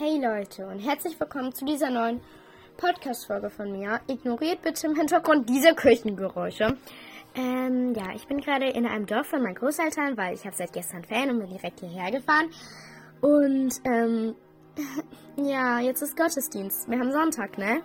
Hey 0.00 0.16
Leute 0.24 0.64
und 0.68 0.78
herzlich 0.78 1.18
willkommen 1.18 1.52
zu 1.52 1.64
dieser 1.64 1.90
neuen 1.90 2.20
Podcast-Folge 2.76 3.50
von 3.50 3.72
mir. 3.72 4.00
Ignoriert 4.06 4.62
bitte 4.62 4.86
im 4.86 4.94
Hintergrund 4.94 5.48
diese 5.48 5.74
Küchengeräusche. 5.74 6.76
Ähm, 7.34 7.94
ja, 7.94 8.14
ich 8.14 8.28
bin 8.28 8.40
gerade 8.40 8.68
in 8.68 8.86
einem 8.86 9.06
Dorf 9.06 9.26
von 9.26 9.42
meinen 9.42 9.56
Großeltern, 9.56 10.16
weil 10.16 10.34
ich 10.34 10.44
habe 10.44 10.54
seit 10.54 10.72
gestern 10.72 11.02
Ferien 11.02 11.30
und 11.30 11.40
bin 11.40 11.48
direkt 11.48 11.80
hierher 11.80 12.12
gefahren. 12.12 12.48
Und, 13.22 13.72
ähm, 13.82 14.36
ja, 15.36 15.80
jetzt 15.80 16.02
ist 16.02 16.16
Gottesdienst. 16.16 16.88
Wir 16.88 17.00
haben 17.00 17.10
Sonntag, 17.10 17.58
ne? 17.58 17.82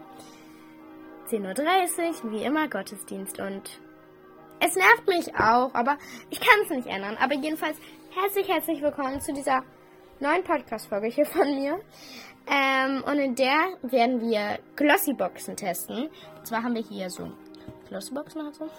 10.30 1.32 2.25
Uhr, 2.25 2.32
wie 2.32 2.43
immer 2.43 2.68
Gottesdienst 2.68 3.39
und 3.39 3.82
es 4.59 4.75
nervt 4.75 5.07
mich 5.07 5.34
auch, 5.34 5.73
aber 5.73 5.98
ich 6.30 6.39
kann 6.39 6.59
es 6.61 6.70
nicht 6.70 6.88
ändern. 6.88 7.18
Aber 7.20 7.34
jedenfalls 7.34 7.77
herzlich, 8.11 8.48
herzlich 8.50 8.84
willkommen 8.84 9.20
zu 9.20 9.34
dieser 9.34 9.64
neuen 10.24 10.44
Podcast-Folge 10.46 11.08
hier 11.08 11.26
von 11.26 11.54
mir. 11.54 11.82
Ähm, 12.48 13.04
und 13.04 13.20
in 13.20 13.36
der 13.36 13.57
werden 13.82 14.21
wir 14.21 14.57
Glossy-Boxen 14.78 15.57
testen. 15.57 16.10
Und 16.38 16.47
zwar 16.47 16.64
haben 16.64 16.75
wir 16.75 16.82
hier 16.82 17.10
so 17.10 17.30
Glossy-Boxen 17.89 18.39
also. 18.39 18.70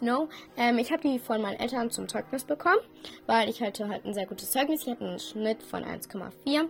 You 0.00 0.06
know? 0.06 0.28
Ähm, 0.56 0.78
ich 0.78 0.90
habe 0.90 1.02
die 1.02 1.20
von 1.20 1.40
meinen 1.40 1.60
Eltern 1.60 1.92
zum 1.92 2.08
Zeugnis 2.08 2.42
bekommen, 2.42 2.80
weil 3.26 3.48
ich 3.48 3.62
hatte 3.62 3.88
halt 3.88 4.04
ein 4.04 4.12
sehr 4.12 4.26
gutes 4.26 4.50
Zeugnis. 4.50 4.82
Ich 4.82 4.92
hatte 4.92 5.04
einen 5.04 5.20
Schnitt 5.20 5.62
von 5.62 5.84
1,4. 5.84 6.66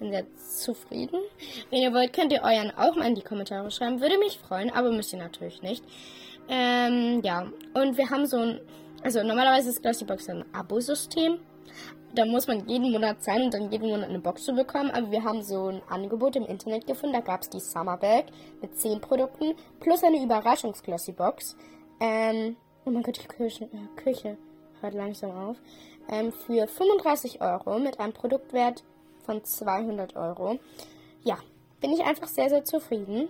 Bin 0.00 0.10
sehr 0.10 0.26
zufrieden. 0.36 1.20
Wenn 1.70 1.80
ihr 1.80 1.94
wollt, 1.94 2.12
könnt 2.12 2.32
ihr 2.32 2.42
euren 2.42 2.72
auch 2.76 2.96
mal 2.96 3.06
in 3.06 3.14
die 3.14 3.22
Kommentare 3.22 3.70
schreiben. 3.70 4.00
Würde 4.00 4.18
mich 4.18 4.38
freuen, 4.38 4.70
aber 4.72 4.90
müsst 4.90 5.12
ihr 5.12 5.20
natürlich 5.20 5.62
nicht. 5.62 5.84
Ähm, 6.48 7.20
ja. 7.22 7.46
Und 7.74 7.96
wir 7.96 8.10
haben 8.10 8.26
so 8.26 8.38
ein, 8.38 8.60
also 9.04 9.22
normalerweise 9.22 9.70
ist 9.70 9.82
Glossybox 9.82 10.30
ein 10.30 10.44
Abo-System 10.52 11.38
da 12.14 12.24
muss 12.24 12.46
man 12.46 12.66
jeden 12.68 12.90
Monat 12.90 13.22
zahlen 13.22 13.44
und 13.44 13.54
dann 13.54 13.70
jeden 13.70 13.88
Monat 13.88 14.08
eine 14.08 14.18
Box 14.18 14.44
zu 14.44 14.54
bekommen. 14.54 14.90
Aber 14.90 15.10
wir 15.10 15.24
haben 15.24 15.42
so 15.42 15.68
ein 15.68 15.82
Angebot 15.88 16.36
im 16.36 16.46
Internet 16.46 16.86
gefunden. 16.86 17.14
Da 17.14 17.20
gab 17.20 17.42
es 17.42 17.50
die 17.50 17.60
Summer 17.60 17.96
Bag 17.96 18.26
mit 18.60 18.78
10 18.78 19.00
Produkten 19.00 19.54
plus 19.80 20.02
eine 20.02 20.22
Überraschungsglossy-Box. 20.22 21.56
Ähm, 22.00 22.56
oh 22.84 22.90
mein 22.90 23.02
Gott, 23.02 23.20
die 23.22 23.28
Küche, 23.28 23.64
äh, 23.64 24.00
Küche 24.00 24.36
hört 24.80 24.94
langsam 24.94 25.30
auf. 25.30 25.56
Ähm, 26.10 26.32
für 26.32 26.66
35 26.66 27.40
Euro 27.42 27.78
mit 27.78 28.00
einem 28.00 28.12
Produktwert 28.14 28.84
von 29.24 29.44
200 29.44 30.16
Euro. 30.16 30.58
Ja, 31.22 31.38
bin 31.80 31.92
ich 31.92 32.00
einfach 32.04 32.28
sehr, 32.28 32.48
sehr 32.48 32.64
zufrieden. 32.64 33.28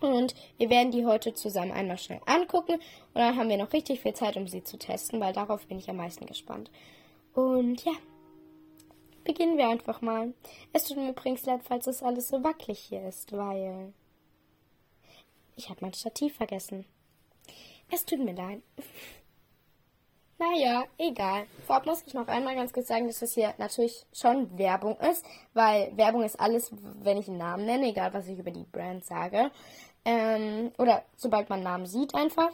Und 0.00 0.34
wir 0.58 0.70
werden 0.70 0.92
die 0.92 1.04
heute 1.04 1.34
zusammen 1.34 1.72
einmal 1.72 1.98
schnell 1.98 2.20
angucken. 2.24 2.74
Und 2.74 2.80
dann 3.14 3.36
haben 3.36 3.48
wir 3.48 3.56
noch 3.58 3.72
richtig 3.72 4.00
viel 4.00 4.14
Zeit, 4.14 4.36
um 4.36 4.46
sie 4.46 4.62
zu 4.62 4.78
testen, 4.78 5.20
weil 5.20 5.32
darauf 5.32 5.66
bin 5.66 5.78
ich 5.78 5.90
am 5.90 5.96
meisten 5.96 6.24
gespannt. 6.24 6.70
Und 7.38 7.84
ja, 7.84 7.92
beginnen 9.22 9.58
wir 9.58 9.68
einfach 9.68 10.00
mal. 10.00 10.34
Es 10.72 10.86
tut 10.86 10.96
mir 10.96 11.10
übrigens 11.10 11.46
leid, 11.46 11.60
falls 11.62 11.84
das 11.84 12.02
alles 12.02 12.26
so 12.26 12.42
wackelig 12.42 12.80
hier 12.80 13.06
ist, 13.06 13.30
weil 13.30 13.92
ich 15.54 15.68
habe 15.68 15.78
mein 15.82 15.94
Stativ 15.94 16.34
vergessen. 16.34 16.84
Es 17.92 18.04
tut 18.04 18.18
mir 18.18 18.34
leid. 18.34 18.60
Naja, 20.40 20.84
egal. 20.98 21.48
Vorab 21.66 21.86
muss 21.86 22.04
ich 22.06 22.14
noch 22.14 22.28
einmal 22.28 22.54
ganz 22.54 22.72
kurz 22.72 22.86
sagen, 22.86 23.08
dass 23.08 23.18
das 23.18 23.34
hier 23.34 23.54
natürlich 23.58 24.06
schon 24.12 24.56
Werbung 24.56 24.96
ist, 25.00 25.26
weil 25.52 25.90
Werbung 25.96 26.22
ist 26.22 26.38
alles, 26.38 26.70
wenn 27.02 27.16
ich 27.16 27.26
einen 27.26 27.38
Namen 27.38 27.66
nenne, 27.66 27.88
egal 27.88 28.14
was 28.14 28.28
ich 28.28 28.38
über 28.38 28.52
die 28.52 28.62
Brand 28.62 29.04
sage. 29.04 29.50
Ähm, 30.04 30.70
oder 30.78 31.02
sobald 31.16 31.50
man 31.50 31.64
Namen 31.64 31.86
sieht 31.86 32.14
einfach. 32.14 32.50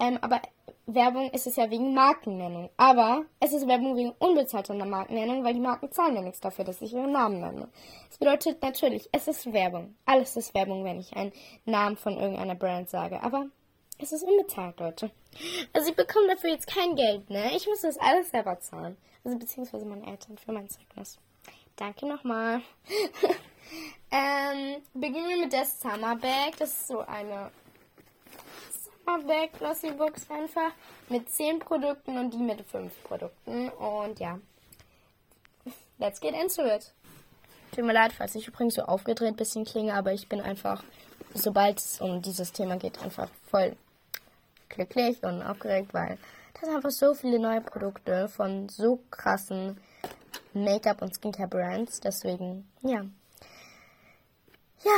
Ähm, 0.00 0.18
aber 0.20 0.40
Werbung 0.86 1.30
ist 1.32 1.46
es 1.46 1.56
ja 1.56 1.70
wegen 1.70 1.92
Markennennung. 1.92 2.70
Aber 2.78 3.26
es 3.40 3.52
ist 3.52 3.68
Werbung 3.68 3.94
wegen 3.96 4.12
unbezahlter 4.18 4.74
Markennennung, 4.74 5.44
weil 5.44 5.52
die 5.54 5.60
Marken 5.60 5.92
zahlen 5.92 6.16
ja 6.16 6.22
nichts 6.22 6.40
dafür, 6.40 6.64
dass 6.64 6.80
ich 6.80 6.94
ihren 6.94 7.12
Namen 7.12 7.40
nenne. 7.40 7.68
Das 8.08 8.18
bedeutet 8.18 8.62
natürlich, 8.62 9.08
es 9.12 9.28
ist 9.28 9.52
Werbung. 9.52 9.96
Alles 10.06 10.36
ist 10.36 10.54
Werbung, 10.54 10.84
wenn 10.84 10.98
ich 10.98 11.14
einen 11.14 11.32
Namen 11.66 11.96
von 11.96 12.16
irgendeiner 12.16 12.54
Brand 12.54 12.88
sage. 12.88 13.22
Aber 13.22 13.46
es 13.98 14.12
ist 14.12 14.22
unbezahlt, 14.22 14.80
Leute. 14.80 15.10
Also 15.74 15.90
ich 15.90 15.96
bekomme 15.96 16.28
dafür 16.28 16.50
jetzt 16.50 16.66
kein 16.66 16.96
Geld, 16.96 17.28
ne? 17.28 17.54
Ich 17.54 17.66
muss 17.66 17.82
das 17.82 17.98
alles 17.98 18.30
selber 18.30 18.58
zahlen. 18.58 18.96
Also 19.24 19.38
beziehungsweise 19.38 19.84
meine 19.84 20.06
Eltern 20.06 20.38
für 20.38 20.52
mein 20.52 20.70
Zeugnis. 20.70 21.18
Danke 21.76 22.06
nochmal. 22.06 22.62
ähm, 24.10 24.82
beginnen 24.94 25.28
wir 25.28 25.36
mit 25.36 25.52
der 25.52 25.66
Summer 25.66 26.16
Bag. 26.16 26.56
Das 26.58 26.70
ist 26.70 26.88
so 26.88 27.00
eine 27.00 27.50
Bag 29.16 29.52
Glossy 29.58 29.90
Box 29.92 30.30
einfach 30.30 30.72
mit 31.08 31.30
10 31.30 31.60
Produkten 31.60 32.18
und 32.18 32.32
die 32.32 32.38
mit 32.38 32.60
5 32.62 32.92
Produkten. 33.04 33.70
Und 33.70 34.20
ja, 34.20 34.38
let's 35.98 36.20
get 36.20 36.34
into 36.34 36.62
it. 36.64 36.92
Tut 37.74 37.84
mir 37.84 37.92
leid, 37.92 38.12
falls 38.12 38.34
ich 38.34 38.46
übrigens 38.46 38.74
so 38.74 38.82
aufgedreht 38.82 39.36
bisschen 39.36 39.64
klinge, 39.64 39.94
aber 39.94 40.12
ich 40.12 40.28
bin 40.28 40.40
einfach, 40.40 40.82
sobald 41.34 41.78
es 41.78 42.00
um 42.00 42.22
dieses 42.22 42.52
Thema 42.52 42.76
geht, 42.76 43.00
einfach 43.02 43.28
voll 43.50 43.76
glücklich 44.68 45.22
und 45.22 45.42
aufgeregt, 45.42 45.94
weil 45.94 46.18
das 46.60 46.68
einfach 46.68 46.90
so 46.90 47.14
viele 47.14 47.38
neue 47.38 47.60
Produkte 47.60 48.28
von 48.28 48.68
so 48.68 49.00
krassen 49.10 49.80
Make-up- 50.52 51.02
und 51.02 51.14
Skincare-Brands. 51.14 52.00
Deswegen, 52.00 52.68
ja. 52.82 53.04
Ja, 54.84 54.92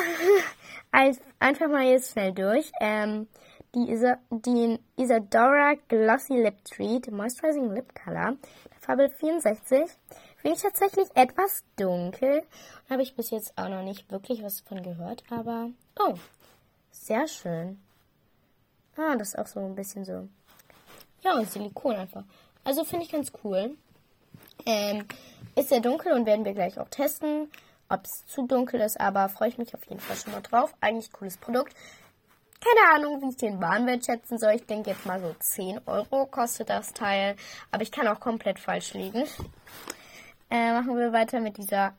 einfach 1.38 1.68
mal 1.68 1.84
jetzt 1.84 2.12
schnell 2.12 2.32
durch. 2.32 2.70
Ähm, 2.80 3.28
die, 3.74 3.90
Isa, 3.90 4.18
die 4.30 4.78
Isadora 4.96 5.74
Glossy 5.88 6.34
Lip 6.34 6.64
Treat 6.64 7.10
Moisturizing 7.10 7.72
Lip 7.72 7.92
Color, 7.94 8.36
Farbe 8.80 9.10
64, 9.10 9.90
finde 10.36 10.56
ich 10.56 10.62
tatsächlich 10.62 11.08
etwas 11.14 11.64
dunkel. 11.76 12.42
Habe 12.88 13.02
ich 13.02 13.14
bis 13.14 13.30
jetzt 13.30 13.56
auch 13.56 13.68
noch 13.68 13.82
nicht 13.82 14.10
wirklich 14.10 14.42
was 14.42 14.60
von 14.60 14.82
gehört, 14.82 15.22
aber 15.30 15.70
oh, 15.98 16.14
sehr 16.90 17.28
schön. 17.28 17.80
Ah, 18.96 19.16
das 19.16 19.28
ist 19.28 19.38
auch 19.38 19.46
so 19.46 19.60
ein 19.60 19.74
bisschen 19.74 20.04
so, 20.04 20.28
ja, 21.22 21.42
Silikon 21.44 21.96
einfach. 21.96 22.24
Also 22.64 22.84
finde 22.84 23.04
ich 23.04 23.12
ganz 23.12 23.32
cool. 23.44 23.76
Ähm, 24.66 25.06
ist 25.54 25.70
sehr 25.70 25.80
dunkel 25.80 26.12
und 26.12 26.26
werden 26.26 26.44
wir 26.44 26.52
gleich 26.52 26.78
auch 26.78 26.88
testen, 26.88 27.50
ob 27.88 28.04
es 28.04 28.26
zu 28.26 28.46
dunkel 28.46 28.80
ist, 28.80 29.00
aber 29.00 29.28
freue 29.28 29.48
ich 29.48 29.58
mich 29.58 29.74
auf 29.74 29.84
jeden 29.86 30.00
Fall 30.00 30.16
schon 30.16 30.32
mal 30.32 30.42
drauf. 30.42 30.74
Eigentlich 30.80 31.12
cooles 31.12 31.36
Produkt. 31.36 31.74
Keine 32.60 32.94
Ahnung, 32.94 33.22
wie 33.22 33.30
ich 33.30 33.36
den 33.36 33.60
Warenwert 33.60 34.04
schätzen 34.04 34.38
soll. 34.38 34.52
Ich 34.52 34.66
denke 34.66 34.90
jetzt 34.90 35.06
mal 35.06 35.20
so 35.20 35.34
10 35.38 35.80
Euro 35.86 36.26
kostet 36.26 36.68
das 36.68 36.92
Teil. 36.92 37.36
Aber 37.70 37.82
ich 37.82 37.90
kann 37.90 38.06
auch 38.06 38.20
komplett 38.20 38.58
falsch 38.58 38.92
liegen. 38.94 39.24
Äh, 40.50 40.72
machen 40.72 40.96
wir 40.98 41.12
weiter 41.12 41.40
mit 41.40 41.56
dieser 41.56 41.94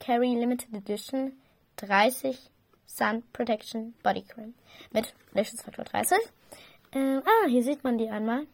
Carry 0.00 0.34
Limited 0.34 0.72
Edition 0.72 1.32
30 1.76 2.50
Sun 2.86 3.22
Protection 3.32 3.94
Body 4.02 4.22
Cream 4.22 4.54
mit 4.92 5.14
Lichtsfaktor 5.32 5.84
30. 5.84 6.16
Ähm, 6.92 7.22
ah, 7.24 7.48
hier 7.48 7.62
sieht 7.62 7.84
man 7.84 7.98
die 7.98 8.08
einmal. 8.08 8.46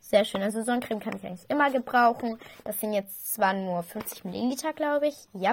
Sehr 0.00 0.24
schön. 0.24 0.42
Also 0.42 0.62
Sonnencreme 0.62 1.00
kann 1.00 1.16
ich 1.16 1.24
eigentlich 1.24 1.48
immer 1.48 1.70
gebrauchen. 1.70 2.38
Das 2.62 2.78
sind 2.78 2.92
jetzt 2.92 3.34
zwar 3.34 3.54
nur 3.54 3.82
50 3.82 4.24
Milliliter, 4.24 4.72
glaube 4.72 5.08
ich. 5.08 5.16
Ja. 5.32 5.52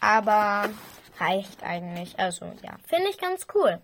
Aber 0.00 0.70
reicht 1.18 1.62
eigentlich. 1.62 2.18
Also 2.18 2.46
ja, 2.62 2.76
finde 2.86 3.10
ich 3.10 3.18
ganz 3.18 3.46
cool. 3.54 3.80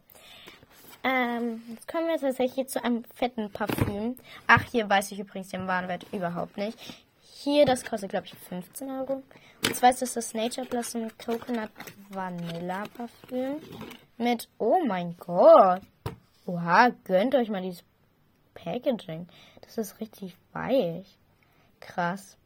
Ähm, 1.04 1.62
jetzt 1.68 1.88
kommen 1.88 2.08
wir 2.08 2.18
tatsächlich 2.18 2.68
zu 2.68 2.82
einem 2.82 3.04
fetten 3.14 3.50
Parfüm. 3.50 4.16
Ach, 4.46 4.62
hier 4.70 4.88
weiß 4.88 5.12
ich 5.12 5.20
übrigens 5.20 5.48
den 5.48 5.66
Warenwert 5.66 6.06
überhaupt 6.12 6.56
nicht. 6.56 6.78
Hier, 7.20 7.64
das 7.64 7.84
kostet, 7.84 8.10
glaube 8.10 8.26
ich, 8.26 8.34
15 8.34 8.90
Euro. 8.90 9.22
Und 9.64 9.76
zwar 9.76 9.90
ist 9.90 10.02
das 10.02 10.14
das 10.14 10.34
Nature 10.34 10.66
Blossom 10.66 11.08
Coconut 11.18 11.70
Vanilla 12.10 12.84
Parfüm. 12.96 13.56
Mit, 14.16 14.48
oh 14.58 14.84
mein 14.84 15.16
Gott. 15.18 15.82
Oha, 16.46 16.90
gönnt 17.04 17.34
euch 17.34 17.48
mal 17.48 17.62
dieses 17.62 17.84
Packaging. 18.54 19.28
Das 19.60 19.78
ist 19.78 20.00
richtig 20.00 20.36
weich. 20.52 21.18
Krass. 21.80 22.36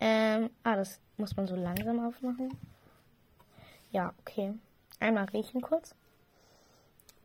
Ähm, 0.00 0.50
ah, 0.64 0.76
das 0.76 1.00
muss 1.16 1.36
man 1.36 1.46
so 1.46 1.54
langsam 1.54 2.06
aufmachen. 2.06 2.56
Ja, 3.90 4.12
okay. 4.20 4.52
Einmal 5.00 5.24
riechen 5.26 5.60
kurz. 5.60 5.94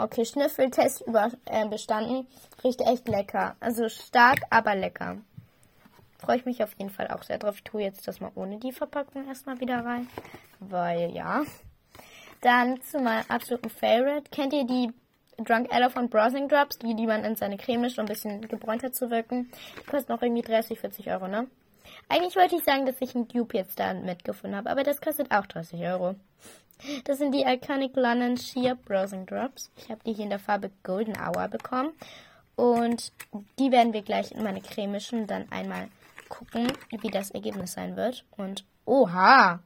Okay, 0.01 0.25
Schnüffeltest 0.25 1.01
über, 1.01 1.29
äh, 1.45 1.67
bestanden. 1.67 2.25
Riecht 2.63 2.81
echt 2.81 3.07
lecker. 3.07 3.55
Also 3.59 3.87
stark, 3.87 4.39
aber 4.49 4.73
lecker. 4.73 5.17
Freue 6.17 6.37
ich 6.37 6.45
mich 6.45 6.63
auf 6.63 6.73
jeden 6.79 6.89
Fall 6.89 7.09
auch 7.09 7.21
sehr 7.21 7.37
drauf. 7.37 7.57
Ich 7.57 7.63
tue 7.63 7.83
jetzt 7.83 8.07
das 8.07 8.19
mal 8.19 8.31
ohne 8.33 8.57
die 8.57 8.71
Verpackung 8.71 9.27
erstmal 9.27 9.59
wieder 9.59 9.85
rein. 9.85 10.07
Weil, 10.59 11.11
ja. 11.11 11.43
Dann 12.41 12.81
zu 12.81 12.97
meinem 12.97 13.25
absoluten 13.27 13.69
Favorite. 13.69 14.31
Kennt 14.31 14.53
ihr 14.53 14.65
die 14.65 14.91
Drunk 15.37 15.71
Elephant 15.71 16.09
Browsing 16.09 16.47
Drops? 16.47 16.79
Die, 16.79 16.95
die 16.95 17.05
man 17.05 17.23
in 17.23 17.35
seine 17.35 17.57
Creme 17.57 17.81
mischt, 17.81 17.99
um 17.99 18.05
ein 18.05 18.07
bisschen 18.07 18.41
gebräunter 18.41 18.91
zu 18.91 19.11
wirken. 19.11 19.51
Die 19.79 19.85
kosten 19.85 20.13
auch 20.13 20.23
irgendwie 20.23 20.41
30, 20.41 20.79
40 20.79 21.11
Euro, 21.11 21.27
ne? 21.27 21.45
Eigentlich 22.09 22.35
wollte 22.35 22.55
ich 22.55 22.63
sagen, 22.63 22.87
dass 22.87 22.99
ich 23.01 23.13
einen 23.13 23.27
Dupe 23.27 23.55
jetzt 23.55 23.79
da 23.79 23.93
mitgefunden 23.93 24.57
habe, 24.57 24.71
aber 24.71 24.81
das 24.81 24.99
kostet 24.99 25.31
auch 25.31 25.45
30 25.45 25.79
Euro. 25.81 26.15
Das 27.03 27.17
sind 27.17 27.33
die 27.33 27.43
Iconic 27.43 27.95
London 27.95 28.37
Sheer 28.37 28.75
Browsing 28.75 29.25
Drops. 29.25 29.71
Ich 29.77 29.89
habe 29.89 30.01
die 30.05 30.13
hier 30.13 30.25
in 30.25 30.29
der 30.29 30.39
Farbe 30.39 30.71
Golden 30.83 31.15
Hour 31.17 31.47
bekommen. 31.47 31.93
Und 32.55 33.11
die 33.59 33.71
werden 33.71 33.93
wir 33.93 34.01
gleich 34.01 34.31
in 34.31 34.43
meine 34.43 34.61
Creme 34.61 34.91
mischen 34.91 35.27
dann 35.27 35.51
einmal 35.51 35.89
gucken, 36.29 36.71
wie 36.89 37.09
das 37.09 37.31
Ergebnis 37.31 37.73
sein 37.73 37.95
wird. 37.95 38.25
Und 38.37 38.65
oha! 38.85 39.59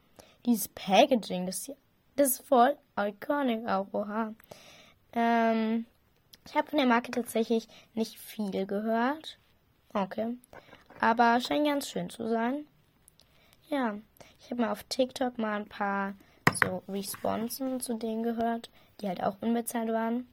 Dieses 0.46 0.68
Packaging, 0.70 1.46
das, 1.46 1.72
das 2.16 2.32
ist 2.32 2.48
voll 2.48 2.78
iconic 3.00 3.68
auch, 3.68 3.88
oha. 3.94 4.34
Ähm, 5.14 5.86
ich 6.46 6.56
habe 6.56 6.70
von 6.70 6.78
der 6.78 6.88
Marke 6.88 7.12
tatsächlich 7.12 7.68
nicht 7.94 8.20
viel 8.20 8.66
gehört. 8.66 9.40
Okay. 9.94 10.38
Aber 11.00 11.40
scheint 11.42 11.66
ganz 11.66 11.90
schön 11.90 12.10
zu 12.10 12.30
sein. 12.30 12.66
Ja, 13.70 13.98
ich 14.40 14.52
habe 14.52 14.62
mal 14.62 14.72
auf 14.72 14.84
TikTok 14.84 15.38
mal 15.38 15.56
ein 15.56 15.68
paar 15.68 16.14
so 16.56 16.84
Responsen 16.88 17.80
zu 17.80 17.96
denen 17.96 18.24
gehört, 18.24 18.69
die 19.02 19.07
halt 19.07 19.24
auch 19.24 19.38
unbezahlt 19.42 19.90
waren. 19.90 20.28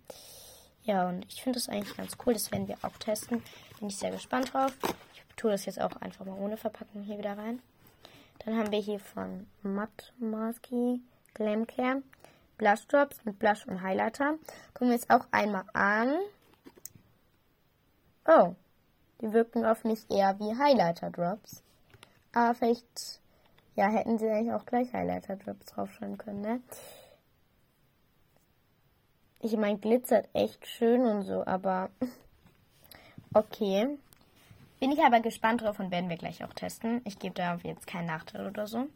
Ja, 0.84 1.08
und 1.08 1.24
ich 1.28 1.42
finde 1.42 1.58
das 1.58 1.69
eigentlich 1.69 1.96
ganz 1.96 2.16
cool. 2.24 2.32
Das 2.32 2.50
werden 2.50 2.69
wir 2.69 2.76
auch 2.82 2.96
testen. 2.98 3.42
Bin 3.78 3.88
ich 3.88 3.98
sehr 3.98 4.10
gespannt 4.10 4.52
drauf. 4.52 4.76
Ich 5.14 5.22
tue 5.36 5.50
das 5.50 5.66
jetzt 5.66 5.80
auch 5.80 5.96
einfach 5.96 6.24
mal 6.24 6.38
ohne 6.38 6.56
Verpackung 6.56 7.02
hier 7.02 7.19
wieder 7.19 7.38
rein. 7.38 7.60
Dann 8.44 8.56
haben 8.56 8.72
wir 8.72 8.80
hier 8.80 8.98
von 8.98 9.46
Matt 9.62 10.12
Maski 10.19 11.00
Glam 11.34 11.66
Care 11.66 12.02
Blush 12.58 12.86
Drops 12.86 13.25
mit 13.25 13.38
Blush 13.38 13.66
und 13.66 13.82
Highlighter. 13.82 14.38
Gucken 14.72 14.88
wir 14.88 14.94
jetzt 14.94 15.10
auch 15.10 15.26
einmal 15.32 15.64
an. 15.72 16.14
Oh, 18.25 18.54
die 19.20 19.32
wirken 19.32 19.64
auf 19.64 19.82
mich 19.84 20.08
eher 20.10 20.38
wie 20.38 20.56
Highlighter 20.56 21.10
Drops. 21.10 21.62
Aber 22.32 22.54
vielleicht, 22.54 23.20
ja, 23.74 23.88
hätten 23.88 24.19
sie 24.19 24.28
eigentlich 24.28 24.52
auch 24.52 24.66
gleich 24.66 24.92
Highlighter 24.92 25.36
Drops 25.36 25.66
draufschreiben 25.66 26.19
können, 26.19 26.40
ne? 26.40 26.60
Ich 29.40 29.56
meine, 29.56 29.78
glitzert 29.78 30.28
echt 30.34 30.66
schön 30.66 31.02
und 31.04 31.22
so, 31.22 31.44
aber 31.44 31.90
okay. 33.34 33.98
Bin 34.78 34.90
ich 34.90 35.00
aber 35.00 35.20
gespannt 35.20 35.62
drauf 35.62 35.78
und 35.78 35.90
werden 35.92 36.10
wir 36.10 36.16
gleich 36.16 36.42
auch 36.44 36.52
testen. 36.52 37.02
Ich 37.04 37.19
gebe 37.19 37.34
da 37.34 37.56
jetzt 37.62 37.86
keinen 37.86 38.06
Nachteil 38.06 38.46
oder 38.48 38.66
so. 38.66 38.88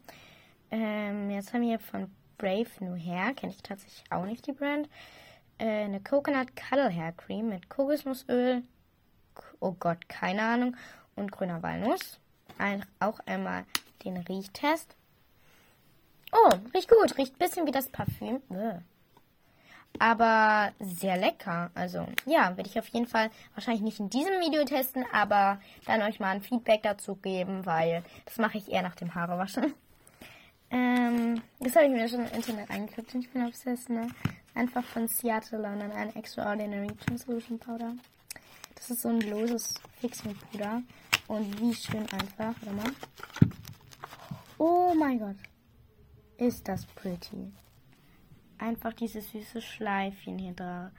Ähm, 0.69 1.29
jetzt 1.29 1.53
haben 1.53 1.61
wir 1.61 1.79
von 1.79 2.11
Brave 2.37 2.67
New 2.81 2.95
Hair, 2.95 3.33
kenne 3.33 3.53
ich 3.53 3.63
tatsächlich 3.63 4.03
auch 4.11 4.25
nicht 4.25 4.45
die 4.47 4.51
Brand, 4.51 4.89
äh, 5.57 5.85
eine 5.85 6.01
Coconut 6.01 6.55
Cuddle 6.55 6.93
Hair 6.93 7.13
Cream 7.13 7.49
mit 7.49 7.69
Kokosnussöl, 7.69 8.63
oh 9.59 9.71
Gott, 9.79 10.07
keine 10.09 10.43
Ahnung, 10.43 10.75
und 11.15 11.31
grüner 11.31 11.63
Walnuss. 11.63 12.19
Ein, 12.57 12.85
auch 12.99 13.19
einmal 13.25 13.65
den 14.03 14.17
Riechtest. 14.17 14.95
Oh, 16.31 16.51
riecht 16.73 16.89
gut, 16.89 17.17
riecht 17.17 17.35
ein 17.35 17.39
bisschen 17.39 17.65
wie 17.65 17.71
das 17.71 17.89
Parfüm. 17.89 18.41
Aber 19.99 20.71
sehr 20.79 21.17
lecker. 21.17 21.71
Also 21.73 22.05
ja, 22.25 22.55
werde 22.55 22.69
ich 22.69 22.77
auf 22.77 22.87
jeden 22.89 23.07
Fall 23.07 23.29
wahrscheinlich 23.55 23.83
nicht 23.83 23.99
in 23.99 24.09
diesem 24.09 24.39
Video 24.39 24.63
testen, 24.65 25.05
aber 25.11 25.59
dann 25.85 26.01
euch 26.01 26.19
mal 26.19 26.35
ein 26.35 26.41
Feedback 26.41 26.83
dazu 26.83 27.15
geben, 27.15 27.65
weil 27.65 28.03
das 28.25 28.37
mache 28.37 28.57
ich 28.57 28.71
eher 28.71 28.81
nach 28.81 28.95
dem 28.95 29.15
Haarewaschen. 29.15 29.73
Ähm, 30.69 31.41
das 31.61 31.77
habe 31.77 31.85
ich 31.85 31.91
mir 31.91 32.09
schon 32.09 32.25
im 32.25 32.33
Internet 32.33 32.69
angeguckt 32.69 33.15
und 33.15 33.21
ich 33.21 33.29
bin 33.29 33.45
obsessed, 33.45 33.89
ne? 33.89 34.09
Einfach 34.53 34.83
von 34.83 35.07
Seattle 35.07 35.59
London 35.59 35.93
ein 35.93 36.13
Extraordinary 36.13 36.89
Translution 37.05 37.57
Powder. 37.57 37.93
Das 38.75 38.89
ist 38.89 39.01
so 39.01 39.09
ein 39.09 39.21
loses 39.21 39.75
Fixing-Puder. 40.01 40.81
Und 41.27 41.61
wie 41.61 41.73
schön 41.73 42.05
einfach. 42.11 42.53
Warte 42.61 42.71
mal. 42.75 42.91
Oh 44.57 44.93
mein 44.95 45.19
Gott. 45.19 45.35
Ist 46.37 46.67
das 46.67 46.85
pretty. 46.85 47.51
Einfach 48.57 48.93
dieses 48.93 49.31
süße 49.31 49.61
Schleifchen 49.61 50.39
hier 50.39 50.53
drauf. 50.53 50.91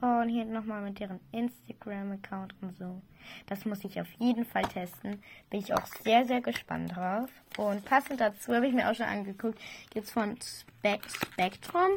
Oh, 0.00 0.20
und 0.22 0.30
hier 0.30 0.44
nochmal 0.44 0.82
mit 0.82 0.98
deren 0.98 1.20
Instagram-Account 1.30 2.54
und 2.60 2.76
so. 2.76 3.00
Das 3.46 3.64
muss 3.64 3.84
ich 3.84 4.00
auf 4.00 4.10
jeden 4.18 4.44
Fall 4.44 4.64
testen. 4.64 5.22
Bin 5.48 5.60
ich 5.60 5.72
auch 5.72 5.86
sehr, 6.02 6.24
sehr 6.24 6.40
gespannt 6.40 6.96
drauf. 6.96 7.30
Und 7.56 7.84
passend 7.84 8.20
dazu 8.20 8.54
habe 8.54 8.66
ich 8.66 8.74
mir 8.74 8.90
auch 8.90 8.94
schon 8.94 9.06
angeguckt, 9.06 9.60
gibt 9.90 10.06
es 10.06 10.12
von 10.12 10.36
Spectrum 10.40 11.90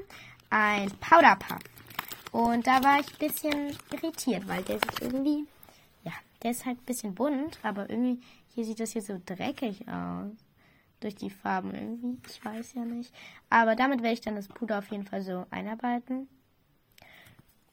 ein 0.49 0.91
Powder 0.99 1.35
Puff. 1.37 1.59
Und 2.31 2.67
da 2.67 2.83
war 2.83 2.99
ich 2.99 3.11
ein 3.13 3.27
bisschen 3.27 3.77
irritiert, 3.91 4.47
weil 4.47 4.61
der 4.63 4.75
sieht 4.75 5.01
irgendwie, 5.01 5.47
ja, 6.03 6.11
der 6.43 6.51
ist 6.51 6.65
halt 6.65 6.77
ein 6.77 6.85
bisschen 6.85 7.15
bunt, 7.15 7.57
aber 7.63 7.89
irgendwie, 7.89 8.21
hier 8.53 8.65
sieht 8.65 8.79
das 8.79 8.91
hier 8.91 9.01
so 9.01 9.19
dreckig 9.25 9.87
aus. 9.87 10.44
Durch 11.05 11.15
die 11.15 11.29
Farben 11.29 11.71
irgendwie, 11.75 12.17
ich 12.27 12.43
weiß 12.43 12.73
ja 12.73 12.83
nicht. 12.83 13.13
Aber 13.51 13.75
damit 13.75 14.01
werde 14.01 14.13
ich 14.13 14.21
dann 14.21 14.35
das 14.35 14.47
Puder 14.47 14.79
auf 14.79 14.89
jeden 14.89 15.05
Fall 15.05 15.21
so 15.21 15.45
einarbeiten 15.51 16.27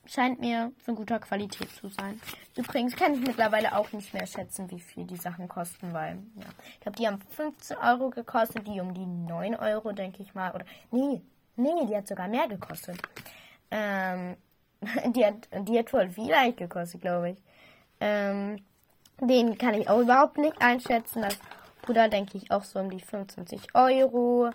scheint 0.04 0.40
mir 0.40 0.72
von 0.78 0.94
guter 0.94 1.18
Qualität 1.18 1.70
zu 1.70 1.88
sein. 1.88 2.20
Übrigens 2.56 2.96
kann 2.96 3.14
ich 3.14 3.20
mittlerweile 3.20 3.76
auch 3.76 3.92
nicht 3.92 4.12
mehr 4.12 4.26
schätzen, 4.26 4.70
wie 4.70 4.80
viel 4.80 5.04
die 5.04 5.16
Sachen 5.16 5.48
kosten, 5.48 5.92
weil, 5.92 6.18
ja, 6.36 6.46
ich 6.74 6.80
glaube, 6.80 6.98
die 6.98 7.06
haben 7.06 7.20
15 7.30 7.76
Euro 7.78 8.10
gekostet, 8.10 8.66
die 8.66 8.80
um 8.80 8.92
die 8.92 9.06
9 9.06 9.54
Euro, 9.56 9.92
denke 9.92 10.22
ich 10.22 10.34
mal. 10.34 10.52
Oder, 10.52 10.64
nee, 10.90 11.22
nee, 11.56 11.86
die 11.86 11.96
hat 11.96 12.08
sogar 12.08 12.28
mehr 12.28 12.48
gekostet. 12.48 13.00
Ähm, 13.70 14.36
die 15.14 15.24
hat, 15.24 15.48
die 15.60 15.78
hat 15.78 15.92
wohl 15.92 16.10
viel 16.10 16.52
gekostet, 16.52 17.00
glaube 17.00 17.30
ich. 17.30 17.38
Ähm, 18.00 18.62
den 19.20 19.56
kann 19.56 19.74
ich 19.74 19.88
auch 19.88 20.00
überhaupt 20.00 20.36
nicht 20.36 20.60
einschätzen. 20.60 21.22
Das 21.22 21.38
Puder 21.82 22.08
denke 22.08 22.38
ich 22.38 22.50
auch 22.50 22.64
so 22.64 22.78
um 22.78 22.90
die 22.90 23.00
25 23.00 23.74
Euro. 23.74 24.50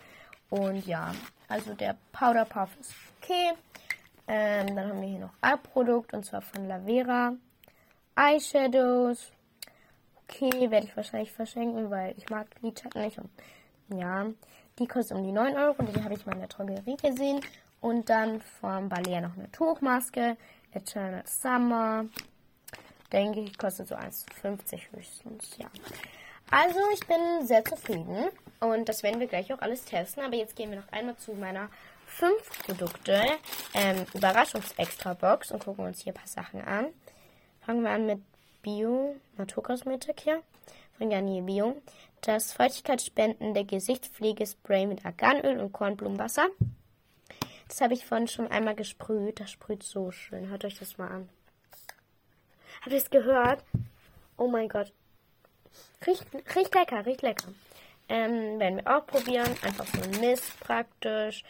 Und 0.49 0.87
ja, 0.87 1.13
also 1.47 1.73
der 1.73 1.95
Powder 2.11 2.45
Puff 2.45 2.69
ist 2.79 2.93
okay. 3.21 3.53
Ähm, 4.27 4.75
dann 4.75 4.89
haben 4.89 5.01
wir 5.01 5.07
hier 5.07 5.19
noch 5.19 5.33
ein 5.41 5.61
Produkt 5.61 6.13
und 6.13 6.25
zwar 6.25 6.41
von 6.41 6.67
Lavera. 6.67 7.33
Eyeshadows. 8.15 9.31
Okay, 10.23 10.71
werde 10.71 10.87
ich 10.87 10.97
wahrscheinlich 10.97 11.31
verschenken, 11.31 11.89
weil 11.89 12.13
ich 12.17 12.29
mag 12.29 12.47
Lidschatten 12.61 13.01
nicht. 13.01 13.17
Und 13.19 13.29
ja, 13.97 14.25
die 14.79 14.87
kostet 14.87 15.17
um 15.17 15.23
die 15.23 15.31
9 15.31 15.55
Euro. 15.55 15.83
Die 15.83 16.03
habe 16.03 16.13
ich 16.13 16.25
mal 16.25 16.33
in 16.33 16.39
der 16.39 16.49
Drogerie 16.49 16.97
gesehen. 16.97 17.41
Und 17.79 18.09
dann 18.09 18.41
von 18.41 18.89
Balea 18.89 19.21
noch 19.21 19.37
eine 19.37 19.51
Tuchmaske. 19.51 20.35
Eternal 20.71 21.23
Summer. 21.25 22.05
Denke 23.11 23.41
ich, 23.41 23.57
kostet 23.57 23.87
so 23.87 23.95
1,50 23.95 24.91
höchstens. 24.91 25.57
Ja. 25.57 25.67
Also, 26.51 26.79
ich 26.93 27.05
bin 27.07 27.45
sehr 27.45 27.63
zufrieden. 27.65 28.29
Und 28.59 28.89
das 28.89 29.03
werden 29.03 29.19
wir 29.19 29.27
gleich 29.27 29.53
auch 29.53 29.59
alles 29.59 29.85
testen. 29.85 30.23
Aber 30.23 30.35
jetzt 30.35 30.55
gehen 30.55 30.71
wir 30.71 30.79
noch 30.79 30.91
einmal 30.91 31.15
zu 31.17 31.33
meiner 31.33 31.69
fünf 32.05 32.63
Produkte 32.65 33.21
ähm, 33.73 34.05
Überraschungsextra-Box 34.13 35.51
und 35.51 35.63
gucken 35.63 35.85
uns 35.85 36.01
hier 36.01 36.13
ein 36.13 36.15
paar 36.15 36.27
Sachen 36.27 36.61
an. 36.61 36.87
Fangen 37.61 37.83
wir 37.83 37.91
an 37.91 38.05
mit 38.05 38.21
Bio 38.61 39.15
Naturkosmetik 39.37 40.21
hier 40.21 40.41
von 40.97 41.09
Garnier 41.09 41.43
Bio. 41.43 41.81
Das 42.21 42.53
feuchtigkeitsspendende 42.53 43.63
Gesichtspflegespray 43.65 44.87
mit 44.87 45.05
Arganöl 45.05 45.59
und 45.59 45.71
Kornblumenwasser. 45.71 46.47
Das 47.67 47.81
habe 47.81 47.93
ich 47.93 48.05
vorhin 48.05 48.27
schon 48.27 48.47
einmal 48.47 48.75
gesprüht. 48.75 49.39
Das 49.39 49.51
sprüht 49.51 49.83
so 49.83 50.11
schön. 50.11 50.49
Hört 50.49 50.65
euch 50.65 50.79
das 50.79 50.97
mal 50.97 51.09
an. 51.09 51.29
Habt 52.81 52.91
ihr 52.91 52.97
es 52.97 53.09
gehört? 53.09 53.63
Oh 54.37 54.47
mein 54.47 54.69
Gott. 54.69 54.91
Riecht, 56.05 56.25
riecht 56.55 56.75
lecker, 56.75 57.05
riecht 57.05 57.21
lecker. 57.21 57.47
Ähm, 58.09 58.59
werden 58.59 58.77
wir 58.77 58.97
auch 58.97 59.05
probieren. 59.05 59.49
Einfach 59.61 59.85
so 59.87 60.01
ein 60.01 60.21
Mist 60.21 60.59
praktisch. 60.59 61.43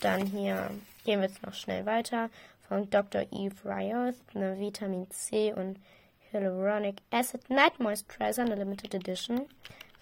Dann 0.00 0.26
hier 0.26 0.70
gehen 1.04 1.20
wir 1.20 1.28
jetzt 1.28 1.42
noch 1.42 1.54
schnell 1.54 1.86
weiter. 1.86 2.30
Von 2.68 2.88
Dr. 2.90 3.22
Eve 3.32 3.56
Riot, 3.64 4.14
eine 4.34 4.58
Vitamin 4.58 5.10
C 5.10 5.52
und 5.52 5.78
Hyaluronic 6.30 6.96
Acid 7.10 7.50
Night 7.50 7.80
Moisturizer, 7.80 8.42
eine 8.42 8.54
Limited 8.54 8.94
Edition. 8.94 9.46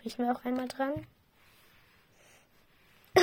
Riechen 0.05 0.27
wir 0.27 0.33
auch 0.33 0.45
einmal 0.45 0.69
dran. 0.69 1.07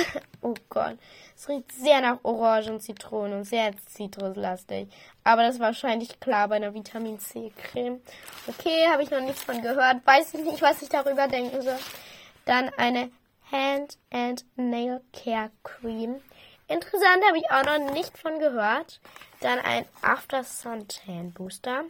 oh 0.42 0.54
Gott, 0.68 0.98
es 1.34 1.48
riecht 1.48 1.72
sehr 1.72 2.00
nach 2.00 2.18
Orange 2.22 2.70
und 2.70 2.80
Zitrone 2.80 3.36
und 3.36 3.44
sehr 3.44 3.72
zitruslastig. 3.86 4.88
Aber 5.24 5.42
das 5.42 5.56
ist 5.56 5.60
wahrscheinlich 5.60 6.20
klar 6.20 6.48
bei 6.48 6.56
einer 6.56 6.74
Vitamin 6.74 7.18
C 7.18 7.52
Creme. 7.56 8.00
Okay, 8.46 8.86
habe 8.90 9.02
ich 9.02 9.10
noch 9.10 9.20
nichts 9.20 9.42
von 9.42 9.60
gehört. 9.62 10.06
Weiß 10.06 10.34
ich 10.34 10.44
nicht, 10.44 10.62
was 10.62 10.82
ich 10.82 10.88
darüber 10.88 11.28
denken 11.28 11.62
soll. 11.62 11.78
Dann 12.44 12.70
eine 12.76 13.10
Hand 13.50 13.98
and 14.10 14.44
Nail 14.56 15.00
Care 15.12 15.50
Cream. 15.62 16.16
Interessant, 16.68 17.22
habe 17.28 17.38
ich 17.38 17.50
auch 17.50 17.64
noch 17.64 17.92
nicht 17.92 18.18
von 18.18 18.38
gehört. 18.38 19.00
Dann 19.40 19.58
ein 19.60 19.84
After 20.02 20.42
Sun 20.42 20.88
Tan 20.88 21.32
Booster. 21.32 21.84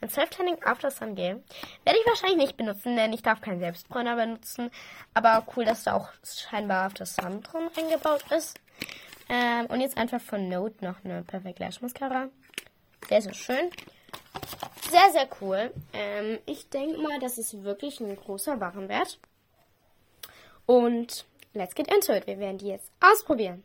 Ein 0.00 0.08
Self-Tanning 0.08 0.62
After 0.64 0.90
Sun 0.90 1.14
Gel. 1.14 1.42
Werde 1.84 1.98
ich 1.98 2.06
wahrscheinlich 2.06 2.38
nicht 2.38 2.56
benutzen, 2.56 2.96
denn 2.96 3.12
ich 3.12 3.22
darf 3.22 3.40
keinen 3.40 3.60
Selbstbräuner 3.60 4.16
benutzen. 4.16 4.70
Aber 5.14 5.46
cool, 5.56 5.64
dass 5.64 5.84
da 5.84 5.94
auch 5.94 6.08
scheinbar 6.24 6.84
After 6.84 7.06
Sun 7.06 7.42
drin 7.42 7.68
eingebaut 7.76 8.24
ist. 8.30 8.58
Ähm, 9.28 9.66
und 9.66 9.80
jetzt 9.80 9.96
einfach 9.96 10.20
von 10.20 10.48
Note 10.48 10.84
noch 10.84 11.04
eine 11.04 11.22
Perfect 11.22 11.58
Lash 11.58 11.80
Mascara. 11.80 12.28
Sehr, 13.08 13.22
sehr 13.22 13.34
schön. 13.34 13.70
Sehr, 14.90 15.10
sehr 15.12 15.28
cool. 15.40 15.72
Ähm, 15.92 16.38
ich 16.46 16.68
denke 16.68 16.98
mal, 17.00 17.18
das 17.20 17.38
ist 17.38 17.62
wirklich 17.62 18.00
ein 18.00 18.16
großer 18.16 18.60
Warenwert. 18.60 19.18
Und 20.66 21.26
let's 21.54 21.74
get 21.74 21.92
into 21.92 22.12
it. 22.12 22.26
Wir 22.26 22.38
werden 22.38 22.58
die 22.58 22.68
jetzt 22.68 22.90
ausprobieren. 23.00 23.64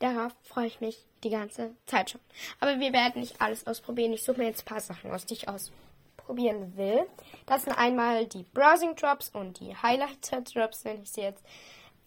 Darauf 0.00 0.32
freue 0.42 0.66
ich 0.66 0.80
mich 0.80 1.06
die 1.24 1.30
ganze 1.30 1.74
Zeit 1.86 2.10
schon. 2.10 2.20
Aber 2.60 2.78
wir 2.78 2.92
werden 2.92 3.20
nicht 3.20 3.40
alles 3.40 3.66
ausprobieren. 3.66 4.12
Ich 4.12 4.22
suche 4.22 4.38
mir 4.38 4.46
jetzt 4.46 4.62
ein 4.62 4.66
paar 4.66 4.80
Sachen 4.80 5.10
aus, 5.10 5.26
die 5.26 5.34
ich 5.34 5.48
ausprobieren 5.48 6.76
will. 6.76 7.06
Das 7.46 7.64
sind 7.64 7.72
einmal 7.72 8.26
die 8.26 8.44
Browsing 8.44 8.94
Drops 8.96 9.30
und 9.30 9.58
die 9.60 9.76
Highlighter 9.76 10.42
Drops, 10.42 10.84
nenne 10.84 11.02
ich 11.02 11.10
sie 11.10 11.22
jetzt. 11.22 11.42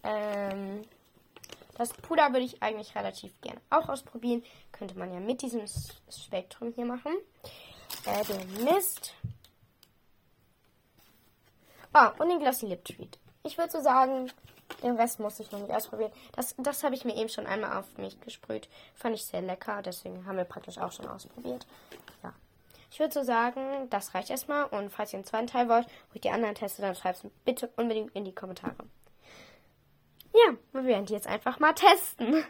Ähm, 0.02 0.84
Das 1.76 1.92
Puder 1.92 2.32
würde 2.32 2.44
ich 2.44 2.60
eigentlich 2.60 2.94
relativ 2.96 3.32
gerne 3.40 3.60
auch 3.70 3.88
ausprobieren. 3.88 4.42
Könnte 4.72 4.98
man 4.98 5.12
ja 5.12 5.20
mit 5.20 5.42
diesem 5.42 5.62
Spektrum 6.10 6.72
hier 6.74 6.84
machen. 6.84 7.12
Äh, 8.04 8.24
den 8.24 8.64
Mist. 8.64 9.14
Ah, 11.92 12.08
und 12.18 12.28
den 12.28 12.40
Glossy 12.40 12.66
Lip 12.66 12.84
Treat. 12.84 13.18
Ich 13.44 13.56
würde 13.56 13.70
so 13.70 13.80
sagen, 13.80 14.30
den 14.82 14.96
Rest 14.96 15.20
muss 15.20 15.40
ich 15.40 15.50
noch 15.50 15.60
nicht 15.60 15.72
ausprobieren. 15.72 16.12
Das, 16.32 16.54
das 16.58 16.84
habe 16.84 16.94
ich 16.94 17.04
mir 17.04 17.16
eben 17.16 17.28
schon 17.28 17.46
einmal 17.46 17.76
auf 17.76 17.98
mich 17.98 18.20
gesprüht. 18.20 18.68
Fand 18.94 19.14
ich 19.14 19.24
sehr 19.24 19.42
lecker, 19.42 19.82
deswegen 19.82 20.26
haben 20.26 20.36
wir 20.36 20.44
praktisch 20.44 20.78
auch 20.78 20.92
schon 20.92 21.06
ausprobiert. 21.06 21.66
Ja. 22.22 22.32
Ich 22.90 23.00
würde 23.00 23.12
so 23.12 23.22
sagen, 23.22 23.88
das 23.90 24.14
reicht 24.14 24.30
erstmal. 24.30 24.64
Und 24.64 24.90
falls 24.90 25.12
ihr 25.12 25.18
einen 25.18 25.26
zweiten 25.26 25.46
Teil 25.46 25.68
wollt, 25.68 25.86
wo 25.86 26.14
ich 26.14 26.20
die 26.20 26.30
anderen 26.30 26.54
teste, 26.54 26.82
dann 26.82 26.94
schreibt 26.94 27.24
es 27.24 27.30
bitte 27.44 27.70
unbedingt 27.76 28.14
in 28.14 28.24
die 28.24 28.34
Kommentare. 28.34 28.76
Ja, 30.32 30.54
wir 30.72 30.84
werden 30.84 31.06
die 31.06 31.14
jetzt 31.14 31.26
einfach 31.26 31.58
mal 31.58 31.74
testen. 31.74 32.44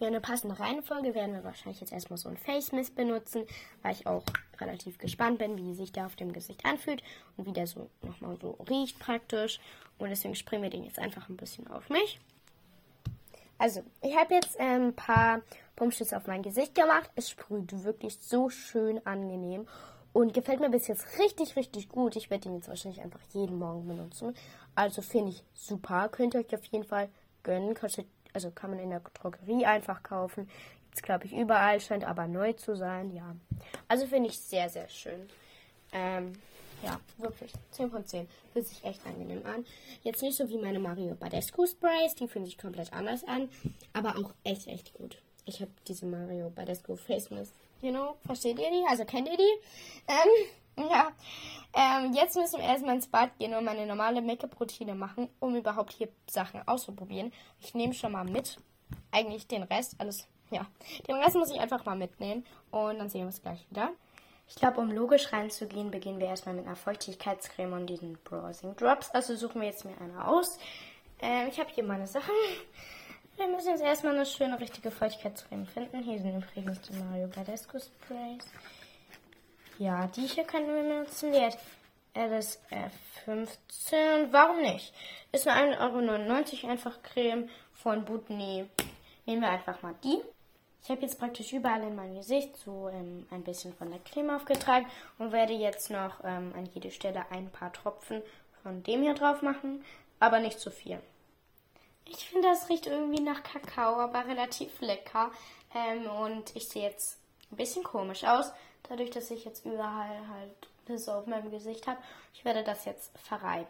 Für 0.00 0.06
eine 0.06 0.22
passende 0.22 0.58
Reihenfolge 0.58 1.14
werden 1.14 1.34
wir 1.34 1.44
wahrscheinlich 1.44 1.82
jetzt 1.82 1.92
erstmal 1.92 2.16
so 2.16 2.30
ein 2.30 2.38
Face 2.38 2.72
Mist 2.72 2.94
benutzen, 2.94 3.44
weil 3.82 3.92
ich 3.92 4.06
auch 4.06 4.24
relativ 4.58 4.96
gespannt 4.96 5.36
bin, 5.36 5.58
wie 5.58 5.74
sich 5.74 5.92
der 5.92 6.06
auf 6.06 6.16
dem 6.16 6.32
Gesicht 6.32 6.64
anfühlt 6.64 7.02
und 7.36 7.44
wie 7.44 7.52
der 7.52 7.66
so 7.66 7.90
nochmal 8.00 8.38
so 8.40 8.52
riecht 8.70 8.98
praktisch. 8.98 9.60
Und 9.98 10.08
deswegen 10.08 10.34
springen 10.34 10.62
wir 10.62 10.70
den 10.70 10.84
jetzt 10.84 10.98
einfach 10.98 11.28
ein 11.28 11.36
bisschen 11.36 11.66
auf 11.70 11.90
mich. 11.90 12.18
Also, 13.58 13.82
ich 14.00 14.16
habe 14.16 14.32
jetzt 14.32 14.56
ähm, 14.58 14.86
ein 14.86 14.96
paar 14.96 15.42
Pumpschüsse 15.76 16.16
auf 16.16 16.26
mein 16.26 16.42
Gesicht 16.42 16.74
gemacht. 16.74 17.10
Es 17.14 17.28
sprüht 17.28 17.84
wirklich 17.84 18.16
so 18.22 18.48
schön 18.48 19.06
angenehm 19.06 19.68
und 20.14 20.32
gefällt 20.32 20.60
mir 20.60 20.70
bis 20.70 20.88
jetzt 20.88 21.18
richtig, 21.18 21.56
richtig 21.56 21.90
gut. 21.90 22.16
Ich 22.16 22.30
werde 22.30 22.44
den 22.44 22.54
jetzt 22.54 22.68
wahrscheinlich 22.70 23.02
einfach 23.02 23.20
jeden 23.34 23.58
Morgen 23.58 23.86
benutzen. 23.86 24.34
Also 24.74 25.02
finde 25.02 25.32
ich 25.32 25.44
super. 25.52 26.08
Könnt 26.08 26.32
ihr 26.32 26.40
euch 26.40 26.54
auf 26.54 26.64
jeden 26.64 26.84
Fall 26.84 27.10
gönnen. 27.42 27.74
Kostet 27.74 28.06
also 28.32 28.50
kann 28.50 28.70
man 28.70 28.78
in 28.78 28.90
der 28.90 29.00
Drogerie 29.00 29.66
einfach 29.66 30.02
kaufen. 30.02 30.48
Jetzt 30.90 31.02
glaube 31.02 31.26
ich 31.26 31.32
überall, 31.32 31.80
scheint 31.80 32.04
aber 32.04 32.26
neu 32.26 32.52
zu 32.54 32.74
sein, 32.76 33.14
ja. 33.14 33.34
Also 33.88 34.06
finde 34.06 34.28
ich 34.28 34.38
sehr, 34.38 34.68
sehr 34.68 34.88
schön. 34.88 35.28
Ähm, 35.92 36.32
ja, 36.82 36.98
wirklich. 37.18 37.52
10 37.72 37.90
von 37.90 38.04
10. 38.04 38.28
Fühlt 38.52 38.66
sich 38.66 38.82
echt 38.84 39.04
angenehm 39.06 39.44
an. 39.44 39.64
Jetzt 40.02 40.22
nicht 40.22 40.36
so 40.36 40.48
wie 40.48 40.58
meine 40.58 40.78
Mario 40.78 41.14
Badescu 41.14 41.66
Sprays, 41.66 42.14
die 42.14 42.26
fühlen 42.26 42.44
sich 42.44 42.58
komplett 42.58 42.92
anders 42.92 43.22
an, 43.24 43.48
aber 43.92 44.16
auch 44.16 44.32
echt, 44.44 44.66
echt 44.66 44.94
gut. 44.94 45.20
Ich 45.44 45.60
habe 45.60 45.70
diese 45.86 46.06
Mario 46.06 46.50
Badescu 46.50 46.96
Face 46.96 47.30
Mist. 47.30 47.52
You 47.82 47.90
know, 47.90 48.16
versteht 48.26 48.58
ihr 48.58 48.70
die? 48.70 48.84
Also 48.88 49.04
kennt 49.04 49.28
ihr 49.28 49.36
die? 49.36 50.08
Ähm, 50.08 50.48
ja, 50.88 51.10
ähm, 51.74 52.12
jetzt 52.12 52.36
müssen 52.36 52.58
wir 52.58 52.66
erstmal 52.66 52.96
ins 52.96 53.06
Bad 53.06 53.38
gehen 53.38 53.54
und 53.54 53.64
meine 53.64 53.86
normale 53.86 54.20
Make-up-Routine 54.20 54.94
machen, 54.94 55.28
um 55.38 55.54
überhaupt 55.56 55.92
hier 55.92 56.08
Sachen 56.28 56.66
auszuprobieren. 56.66 57.32
Ich 57.60 57.74
nehme 57.74 57.94
schon 57.94 58.12
mal 58.12 58.24
mit. 58.24 58.58
Eigentlich 59.12 59.46
den 59.46 59.62
Rest, 59.62 59.94
alles, 59.98 60.26
ja. 60.50 60.66
Den 61.06 61.16
Rest 61.16 61.36
muss 61.36 61.50
ich 61.50 61.60
einfach 61.60 61.84
mal 61.84 61.96
mitnehmen 61.96 62.44
und 62.70 62.98
dann 62.98 63.08
sehen 63.08 63.22
wir 63.22 63.26
uns 63.26 63.42
gleich 63.42 63.64
wieder. 63.70 63.90
Ich 64.48 64.56
glaube, 64.56 64.80
um 64.80 64.90
logisch 64.90 65.32
reinzugehen, 65.32 65.92
beginnen 65.92 66.18
wir 66.18 66.26
erstmal 66.26 66.56
mit 66.56 66.66
einer 66.66 66.74
Feuchtigkeitscreme 66.74 67.72
und 67.72 67.86
diesen 67.86 68.18
Browsing 68.24 68.74
Drops. 68.74 69.10
Also 69.12 69.36
suchen 69.36 69.60
wir 69.60 69.68
jetzt 69.68 69.84
mir 69.84 69.96
eine 70.00 70.26
aus. 70.26 70.58
Ähm, 71.20 71.46
ich 71.48 71.60
habe 71.60 71.70
hier 71.72 71.84
meine 71.84 72.08
Sachen. 72.08 72.34
Wir 73.36 73.46
müssen 73.46 73.70
jetzt 73.70 73.82
erstmal 73.82 74.14
eine 74.14 74.26
schöne, 74.26 74.58
richtige 74.58 74.90
Feuchtigkeitscreme 74.90 75.66
finden. 75.66 76.02
Hier 76.02 76.18
sind 76.18 76.42
übrigens 76.42 76.80
die 76.80 76.94
Mario 76.94 77.28
Badescu 77.28 77.78
Sprays. 77.78 78.44
Ja, 79.80 80.06
die 80.08 80.26
hier 80.26 80.44
können 80.44 80.66
wir 80.66 80.82
benutzen. 80.82 81.32
Die 81.32 81.40
hat 81.40 81.56
LSF15. 82.14 84.30
Warum 84.30 84.60
nicht? 84.60 84.92
Ist 85.32 85.46
nur 85.46 85.54
1,99 85.54 86.64
Euro 86.64 86.70
einfach 86.70 87.02
Creme 87.02 87.48
von 87.72 88.04
Butni. 88.04 88.68
Nehmen 89.24 89.40
wir 89.40 89.48
einfach 89.48 89.80
mal 89.80 89.94
die. 90.04 90.20
Ich 90.82 90.90
habe 90.90 91.00
jetzt 91.00 91.18
praktisch 91.18 91.54
überall 91.54 91.82
in 91.82 91.96
meinem 91.96 92.16
Gesicht 92.16 92.58
so 92.58 92.90
ähm, 92.90 93.26
ein 93.30 93.42
bisschen 93.42 93.72
von 93.72 93.90
der 93.90 94.00
Creme 94.00 94.36
aufgetragen 94.36 94.84
und 95.18 95.32
werde 95.32 95.54
jetzt 95.54 95.88
noch 95.88 96.22
ähm, 96.24 96.52
an 96.54 96.68
jede 96.74 96.90
Stelle 96.90 97.24
ein 97.30 97.50
paar 97.50 97.72
Tropfen 97.72 98.20
von 98.62 98.82
dem 98.82 99.00
hier 99.00 99.14
drauf 99.14 99.40
machen, 99.40 99.82
aber 100.18 100.40
nicht 100.40 100.60
zu 100.60 100.70
viel. 100.70 101.00
Ich 102.04 102.28
finde, 102.28 102.48
das 102.48 102.68
riecht 102.68 102.86
irgendwie 102.86 103.22
nach 103.22 103.42
Kakao, 103.42 103.94
aber 103.94 104.26
relativ 104.26 104.78
lecker. 104.82 105.30
Ähm, 105.74 106.06
und 106.06 106.54
ich 106.54 106.68
sehe 106.68 106.82
jetzt 106.82 107.18
ein 107.50 107.56
bisschen 107.56 107.82
komisch 107.82 108.24
aus. 108.24 108.52
Dadurch, 108.90 109.10
dass 109.10 109.30
ich 109.30 109.44
jetzt 109.44 109.64
überall 109.64 110.28
halt 110.28 110.68
das 110.86 111.08
auf 111.08 111.26
meinem 111.26 111.52
Gesicht 111.52 111.86
habe. 111.86 112.00
Ich 112.34 112.44
werde 112.44 112.64
das 112.64 112.84
jetzt 112.84 113.16
verreiben. 113.16 113.68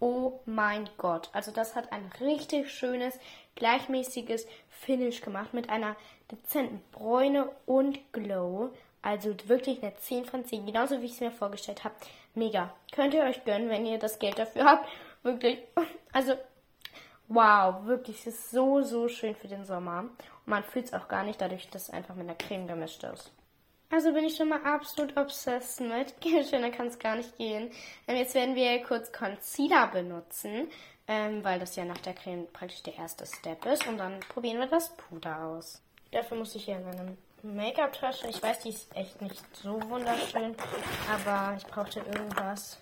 Oh 0.00 0.40
mein 0.46 0.88
Gott. 0.96 1.28
Also 1.34 1.50
das 1.50 1.76
hat 1.76 1.92
ein 1.92 2.10
richtig 2.18 2.72
schönes, 2.72 3.18
gleichmäßiges 3.54 4.46
Finish 4.70 5.20
gemacht 5.20 5.52
mit 5.52 5.68
einer 5.68 5.94
dezenten 6.30 6.82
Bräune 6.90 7.50
und 7.66 7.98
Glow. 8.14 8.70
Also 9.02 9.36
wirklich 9.46 9.82
eine 9.82 9.94
10 9.94 10.24
von 10.24 10.46
10. 10.46 10.64
Genauso 10.64 11.02
wie 11.02 11.06
ich 11.06 11.12
es 11.12 11.20
mir 11.20 11.30
vorgestellt 11.30 11.84
habe. 11.84 11.94
Mega. 12.34 12.72
Könnt 12.92 13.12
ihr 13.12 13.24
euch 13.24 13.44
gönnen, 13.44 13.68
wenn 13.68 13.84
ihr 13.84 13.98
das 13.98 14.18
Geld 14.18 14.38
dafür 14.38 14.64
habt. 14.64 14.88
Wirklich. 15.22 15.58
Also, 16.14 16.32
wow. 17.28 17.84
Wirklich. 17.84 18.20
Es 18.20 18.28
ist 18.28 18.50
so, 18.52 18.80
so 18.80 19.06
schön 19.08 19.36
für 19.36 19.48
den 19.48 19.66
Sommer. 19.66 20.00
Und 20.00 20.46
man 20.46 20.64
fühlt 20.64 20.86
es 20.86 20.94
auch 20.94 21.08
gar 21.08 21.24
nicht, 21.24 21.42
dadurch, 21.42 21.68
dass 21.68 21.88
es 21.88 21.90
einfach 21.90 22.14
mit 22.14 22.26
einer 22.26 22.36
Creme 22.36 22.66
gemischt 22.66 23.04
ist. 23.04 23.30
Also 23.92 24.14
bin 24.14 24.24
ich 24.24 24.36
schon 24.36 24.48
mal 24.48 24.62
absolut 24.64 25.14
obsessed 25.18 25.80
mit. 25.80 26.14
Schöner 26.48 26.70
kann 26.70 26.86
es 26.86 26.98
gar 26.98 27.14
nicht 27.14 27.36
gehen. 27.36 27.70
Ähm, 28.08 28.16
jetzt 28.16 28.34
werden 28.34 28.54
wir 28.54 28.82
kurz 28.82 29.12
Concealer 29.12 29.88
benutzen, 29.88 30.70
ähm, 31.06 31.44
weil 31.44 31.60
das 31.60 31.76
ja 31.76 31.84
nach 31.84 31.98
der 31.98 32.14
Creme 32.14 32.46
praktisch 32.54 32.82
der 32.82 32.96
erste 32.96 33.26
Step 33.26 33.66
ist. 33.66 33.86
Und 33.86 33.98
dann 33.98 34.18
probieren 34.20 34.60
wir 34.60 34.66
das 34.66 34.96
Puder 34.96 35.44
aus. 35.44 35.82
Dafür 36.10 36.38
muss 36.38 36.54
ich 36.54 36.64
hier 36.64 36.78
in 36.78 36.86
eine 36.86 37.16
Make-up-Tasche. 37.42 38.28
Ich 38.28 38.42
weiß, 38.42 38.60
die 38.60 38.70
ist 38.70 38.96
echt 38.96 39.20
nicht 39.20 39.44
so 39.54 39.78
wunderschön, 39.90 40.56
aber 41.12 41.54
ich 41.58 41.66
brauchte 41.66 42.00
irgendwas, 42.00 42.78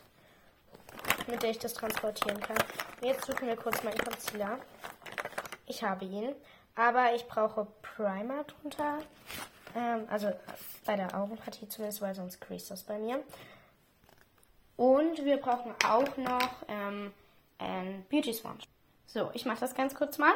mit 1.26 1.42
der 1.42 1.50
ich 1.50 1.58
das 1.58 1.74
transportieren 1.74 2.38
kann. 2.38 2.58
Jetzt 3.02 3.24
suchen 3.24 3.48
wir 3.48 3.56
kurz 3.56 3.82
meinen 3.82 3.98
Concealer. 3.98 4.60
Ich 5.66 5.82
habe 5.82 6.04
ihn, 6.04 6.36
aber 6.76 7.14
ich 7.14 7.26
brauche 7.26 7.66
Primer 7.82 8.44
drunter. 8.44 8.98
Ähm, 9.76 10.06
also 10.08 10.30
bei 10.84 10.96
der 10.96 11.14
Augenpartie 11.16 11.68
zumindest, 11.68 12.00
weil 12.02 12.14
sonst 12.14 12.40
crease 12.40 12.68
das 12.68 12.82
bei 12.82 12.98
mir. 12.98 13.22
Und 14.76 15.24
wir 15.24 15.36
brauchen 15.36 15.74
auch 15.86 16.16
noch 16.16 16.50
ähm, 16.68 17.12
ein 17.58 18.04
Beauty 18.08 18.32
Sponge. 18.32 18.60
So, 19.06 19.30
ich 19.34 19.44
mache 19.44 19.60
das 19.60 19.74
ganz 19.74 19.94
kurz 19.94 20.18
mal. 20.18 20.32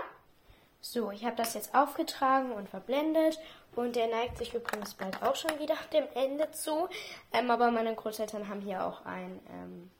So, 0.80 1.10
ich 1.10 1.24
habe 1.24 1.36
das 1.36 1.54
jetzt 1.54 1.74
aufgetragen 1.74 2.52
und 2.52 2.68
verblendet 2.68 3.38
und 3.74 3.96
der 3.96 4.08
neigt 4.08 4.36
sich 4.36 4.52
übrigens 4.52 4.92
bald 4.92 5.22
auch 5.22 5.34
schon 5.34 5.58
wieder 5.58 5.76
dem 5.94 6.04
Ende 6.14 6.50
zu. 6.50 6.88
Ähm, 7.32 7.50
aber 7.50 7.70
meine 7.70 7.94
Großeltern 7.94 8.48
haben 8.48 8.60
hier 8.60 8.84
auch 8.84 9.06
ein 9.06 9.40
ähm, 9.48 9.90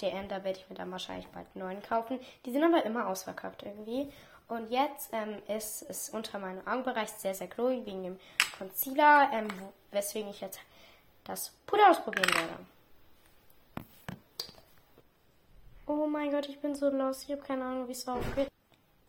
DM, 0.00 0.28
da 0.28 0.44
werde 0.44 0.60
ich 0.60 0.70
mir 0.70 0.76
dann 0.76 0.92
wahrscheinlich 0.92 1.26
bald 1.28 1.46
einen 1.54 1.64
neuen 1.64 1.82
kaufen. 1.82 2.20
Die 2.46 2.52
sind 2.52 2.62
aber 2.62 2.84
immer 2.84 3.08
ausverkauft 3.08 3.64
irgendwie. 3.64 4.12
Und 4.46 4.70
jetzt 4.70 5.10
ähm, 5.12 5.42
ist 5.48 5.82
es 5.88 6.08
unter 6.08 6.38
meinem 6.38 6.66
Augenbereich 6.66 7.10
sehr, 7.10 7.34
sehr 7.34 7.48
glowing 7.48 7.84
wegen 7.84 8.02
dem 8.04 8.20
Concealer, 8.58 9.30
ähm, 9.32 9.48
weswegen 9.92 10.30
ich 10.30 10.40
jetzt 10.40 10.60
das 11.24 11.50
Puder 11.66 11.90
ausprobieren 11.90 12.34
werde. 12.34 12.66
Oh 15.86 16.06
mein 16.06 16.30
Gott, 16.30 16.48
ich 16.48 16.58
bin 16.60 16.74
so 16.74 16.90
los. 16.90 17.22
Ich 17.22 17.30
habe 17.30 17.42
keine 17.42 17.64
Ahnung, 17.64 17.88
wie 17.88 17.92
es 17.92 18.06
aufgeht. 18.06 18.48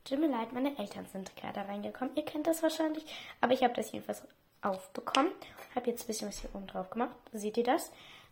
Tut 0.05 0.19
mir 0.19 0.29
leid, 0.29 0.53
meine 0.53 0.77
Eltern 0.77 1.05
sind 1.11 1.35
gerade 1.35 1.67
reingekommen. 1.67 2.15
Ihr 2.15 2.23
kennt 2.23 2.47
das 2.47 2.63
wahrscheinlich. 2.63 3.05
Aber 3.41 3.53
ich 3.53 3.63
habe 3.63 3.73
das 3.73 3.91
jedenfalls 3.91 4.23
aufbekommen. 4.61 5.31
Habe 5.75 5.89
jetzt 5.89 6.03
ein 6.03 6.07
bisschen 6.07 6.29
was 6.29 6.39
hier 6.39 6.53
oben 6.53 6.67
drauf 6.67 6.89
gemacht. 6.89 7.15
Seht 7.33 7.57
ihr 7.57 7.63
das? 7.63 7.91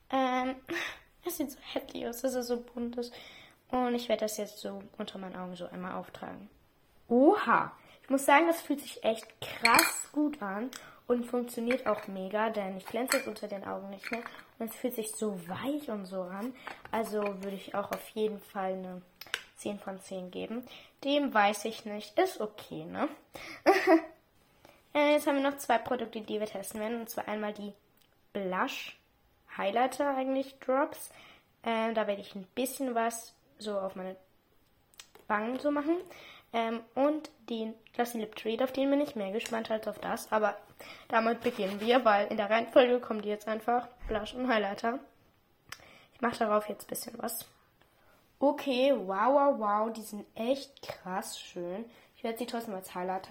Ähm, 0.09 0.55
es 1.25 1.37
sieht 1.37 1.51
so 1.51 1.59
hässlich 1.73 2.07
aus, 2.07 2.21
dass 2.21 2.35
es 2.35 2.47
so 2.47 2.61
bunt 2.61 2.97
ist. 2.97 3.13
Und 3.69 3.95
ich 3.95 4.07
werde 4.07 4.21
das 4.21 4.37
jetzt 4.37 4.59
so 4.59 4.81
unter 4.97 5.17
meinen 5.17 5.35
Augen 5.35 5.55
so 5.55 5.67
einmal 5.67 5.95
auftragen. 5.95 6.49
Oha. 7.09 7.73
Ich 8.03 8.09
muss 8.09 8.25
sagen, 8.25 8.47
das 8.47 8.61
fühlt 8.61 8.79
sich 8.79 9.03
echt 9.03 9.27
krass 9.41 10.09
gut 10.13 10.41
an 10.41 10.71
und 11.07 11.25
funktioniert 11.25 11.87
auch 11.87 12.07
mega, 12.07 12.49
denn 12.49 12.77
ich 12.77 12.85
glänze 12.85 13.17
jetzt 13.17 13.27
unter 13.27 13.47
den 13.47 13.65
Augen 13.65 13.89
nicht 13.89 14.11
mehr 14.11 14.21
und 14.59 14.69
es 14.69 14.75
fühlt 14.75 14.95
sich 14.95 15.11
so 15.11 15.39
weich 15.47 15.89
und 15.89 16.05
so 16.05 16.21
an. 16.21 16.53
Also 16.91 17.21
würde 17.41 17.55
ich 17.55 17.75
auch 17.75 17.91
auf 17.91 18.09
jeden 18.09 18.39
Fall 18.39 18.73
eine 18.73 19.01
10 19.57 19.79
von 19.79 19.99
10 19.99 20.31
geben. 20.31 20.63
Dem 21.03 21.33
weiß 21.33 21.65
ich 21.65 21.85
nicht. 21.85 22.17
Ist 22.17 22.41
okay, 22.41 22.85
ne? 22.85 23.09
Äh, 24.93 25.11
jetzt 25.11 25.27
haben 25.27 25.35
wir 25.35 25.47
noch 25.47 25.57
zwei 25.57 25.77
Produkte, 25.77 26.21
die 26.21 26.39
wir 26.39 26.47
testen 26.47 26.79
werden. 26.79 27.01
Und 27.01 27.09
zwar 27.09 27.27
einmal 27.27 27.53
die 27.53 27.73
Blush 28.33 28.97
Highlighter 29.55 30.15
eigentlich 30.15 30.57
Drops. 30.59 31.11
Äh, 31.61 31.93
da 31.93 32.07
werde 32.07 32.21
ich 32.21 32.33
ein 32.33 32.47
bisschen 32.55 32.95
was 32.95 33.35
so 33.59 33.77
auf 33.77 33.95
meine 33.95 34.15
Wangen 35.27 35.59
so 35.59 35.69
machen. 35.69 35.97
Ähm, 36.51 36.79
und 36.95 37.29
den 37.47 37.75
Glossy 37.93 38.17
Lip 38.17 38.35
Treat, 38.35 38.63
auf 38.63 38.71
den 38.71 38.89
bin 38.89 39.01
ich 39.01 39.15
mehr 39.15 39.31
gespannt 39.31 39.69
als 39.69 39.87
auf 39.87 39.99
das. 39.99 40.31
Aber 40.31 40.57
damit 41.07 41.41
beginnen 41.41 41.79
wir, 41.79 42.03
weil 42.05 42.27
in 42.27 42.37
der 42.37 42.49
Reihenfolge 42.49 42.99
kommen 42.99 43.21
die 43.21 43.29
jetzt 43.29 43.47
einfach 43.47 43.87
Blush 44.07 44.33
und 44.33 44.47
Highlighter. 44.47 44.99
Ich 46.13 46.21
mache 46.21 46.39
darauf 46.39 46.67
jetzt 46.69 46.85
ein 46.85 46.89
bisschen 46.89 47.13
was. 47.17 47.45
Okay, 48.39 48.93
wow, 48.95 49.33
wow, 49.33 49.59
wow, 49.59 49.93
die 49.93 50.01
sind 50.01 50.25
echt 50.35 50.81
krass 50.81 51.39
schön. 51.39 51.85
Ich 52.15 52.23
werde 52.23 52.37
sie 52.37 52.45
trotzdem 52.45 52.75
als 52.75 52.93
Highlight 52.93 53.29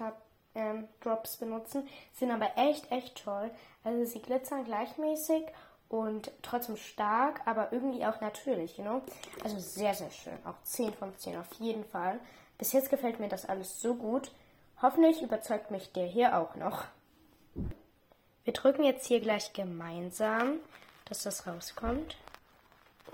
ähm, 0.55 0.87
Drops 1.01 1.37
benutzen. 1.37 1.87
Sind 2.13 2.31
aber 2.31 2.51
echt, 2.57 2.91
echt 2.91 3.23
toll. 3.23 3.51
Also 3.83 4.03
sie 4.05 4.21
glitzern 4.21 4.65
gleichmäßig 4.65 5.43
und 5.89 6.31
trotzdem 6.41 6.75
stark, 6.75 7.41
aber 7.45 7.71
irgendwie 7.71 8.05
auch 8.05 8.19
natürlich, 8.19 8.77
you 8.77 8.83
know? 8.83 9.01
Also 9.43 9.59
sehr, 9.59 9.93
sehr 9.93 10.11
schön. 10.11 10.37
Auch 10.45 10.61
10 10.63 10.93
von 10.93 11.15
10 11.17 11.37
auf 11.37 11.53
jeden 11.59 11.85
Fall. 11.85 12.19
Bis 12.57 12.73
jetzt 12.73 12.89
gefällt 12.89 13.19
mir 13.19 13.29
das 13.29 13.47
alles 13.47 13.81
so 13.81 13.95
gut. 13.95 14.31
Hoffentlich 14.81 15.21
überzeugt 15.21 15.71
mich 15.71 15.91
der 15.93 16.05
hier 16.05 16.37
auch 16.37 16.55
noch. 16.55 16.85
Wir 18.47 18.53
drücken 18.53 18.85
jetzt 18.85 19.05
hier 19.05 19.19
gleich 19.19 19.51
gemeinsam, 19.51 20.61
dass 21.03 21.23
das 21.23 21.45
rauskommt. 21.45 22.15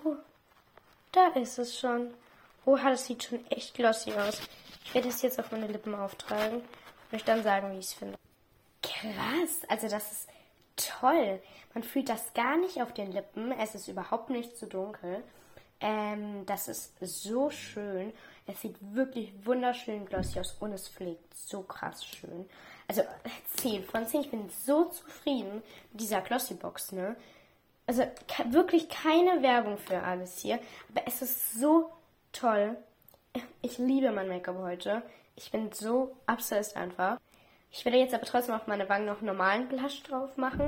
Oh, 0.04 0.16
da 1.12 1.30
ist 1.30 1.58
es 1.58 1.80
schon. 1.80 2.14
Oha, 2.68 2.92
das 2.92 3.08
sieht 3.08 3.24
schon 3.24 3.44
echt 3.50 3.74
glossy 3.74 4.14
aus. 4.14 4.40
Ich 4.86 4.94
werde 4.94 5.08
es 5.08 5.24
jetzt 5.24 5.40
auf 5.40 5.52
meine 5.52 5.66
Lippen 5.66 5.96
auftragen 5.96 6.58
und 6.58 7.16
euch 7.16 7.24
dann 7.24 7.42
sagen, 7.42 7.72
wie 7.72 7.80
ich 7.80 7.86
es 7.86 7.94
finde. 7.94 8.16
Krass, 8.84 9.68
also 9.70 9.90
das 9.90 10.12
ist 10.12 10.30
toll. 10.76 11.42
Man 11.74 11.84
fühlt 11.84 12.10
das 12.10 12.36
gar 12.36 12.56
nicht 12.58 12.80
auf 12.84 12.94
den 12.94 13.12
Lippen. 13.12 13.54
Es 13.54 13.74
ist 13.74 13.88
überhaupt 13.88 14.30
nicht 14.30 14.56
zu 14.56 14.68
dunkel. 14.68 15.24
Ähm, 15.80 16.46
das 16.46 16.68
ist 16.68 16.94
so 17.02 17.50
schön. 17.50 18.14
Es 18.46 18.62
sieht 18.62 18.76
wirklich 18.80 19.34
wunderschön 19.44 20.06
glossy 20.06 20.40
aus 20.40 20.56
und 20.60 20.74
es 20.74 20.88
pflegt 20.88 21.36
so 21.36 21.64
krass 21.64 22.06
schön. 22.06 22.48
Also 22.88 23.04
10 23.56 23.84
von 23.84 24.06
10. 24.06 24.22
Ich 24.22 24.32
bin 24.32 24.50
so 24.66 24.86
zufrieden 24.86 25.64
mit 25.92 26.02
dieser 26.02 26.22
Glossy-Box, 26.22 26.92
ne? 26.94 27.16
Also 27.86 28.04
wirklich 28.50 28.90
keine 28.90 29.42
Werbung 29.42 29.78
für 29.78 30.02
alles 30.02 30.38
hier. 30.40 30.60
Aber 30.90 31.06
es 31.06 31.22
ist 31.22 31.54
so 31.60 31.92
toll. 32.32 32.78
Ich 33.62 33.78
liebe 33.78 34.12
mein 34.12 34.28
Make-up 34.28 34.58
heute. 34.60 35.02
Ich 35.36 35.52
bin 35.52 35.72
so 35.72 36.16
obsessed 36.28 36.78
einfach. 36.78 37.18
Ich 37.72 37.84
werde 37.86 37.98
jetzt 37.98 38.14
aber 38.14 38.26
trotzdem 38.26 38.56
auf 38.56 38.68
meine 38.68 38.88
Wangen 38.88 39.06
noch 39.06 39.22
normalen 39.22 39.68
Blush 39.68 40.04
drauf 40.04 40.38
machen. 40.38 40.68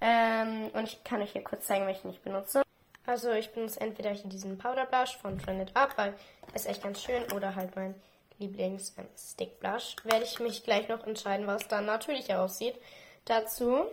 Ähm, 0.00 0.70
und 0.72 0.84
ich 0.84 1.04
kann 1.04 1.20
euch 1.20 1.32
hier 1.32 1.44
kurz 1.44 1.66
zeigen, 1.66 1.86
welchen 1.86 2.10
ich 2.10 2.20
benutze. 2.20 2.62
Also 3.06 3.32
ich 3.32 3.50
benutze 3.52 3.80
entweder 3.80 4.10
hier 4.10 4.30
diesen 4.30 4.58
Powder 4.58 4.86
Blush 4.86 5.16
von 5.16 5.38
Trended 5.38 5.74
Up, 5.76 5.96
weil 5.96 6.14
er 6.48 6.54
ist 6.54 6.66
echt 6.66 6.82
ganz 6.82 7.02
schön, 7.02 7.22
oder 7.32 7.54
halt 7.54 7.74
mein 7.74 7.94
Lieblings 8.38 8.94
ähm, 8.98 9.06
Stick 9.16 9.60
Blush. 9.60 9.96
Werde 10.04 10.24
ich 10.24 10.38
mich 10.40 10.64
gleich 10.64 10.88
noch 10.88 11.06
entscheiden, 11.06 11.46
was 11.46 11.68
dann 11.68 11.86
natürlich 11.86 12.34
aussieht. 12.34 12.76
Dazu 13.24 13.86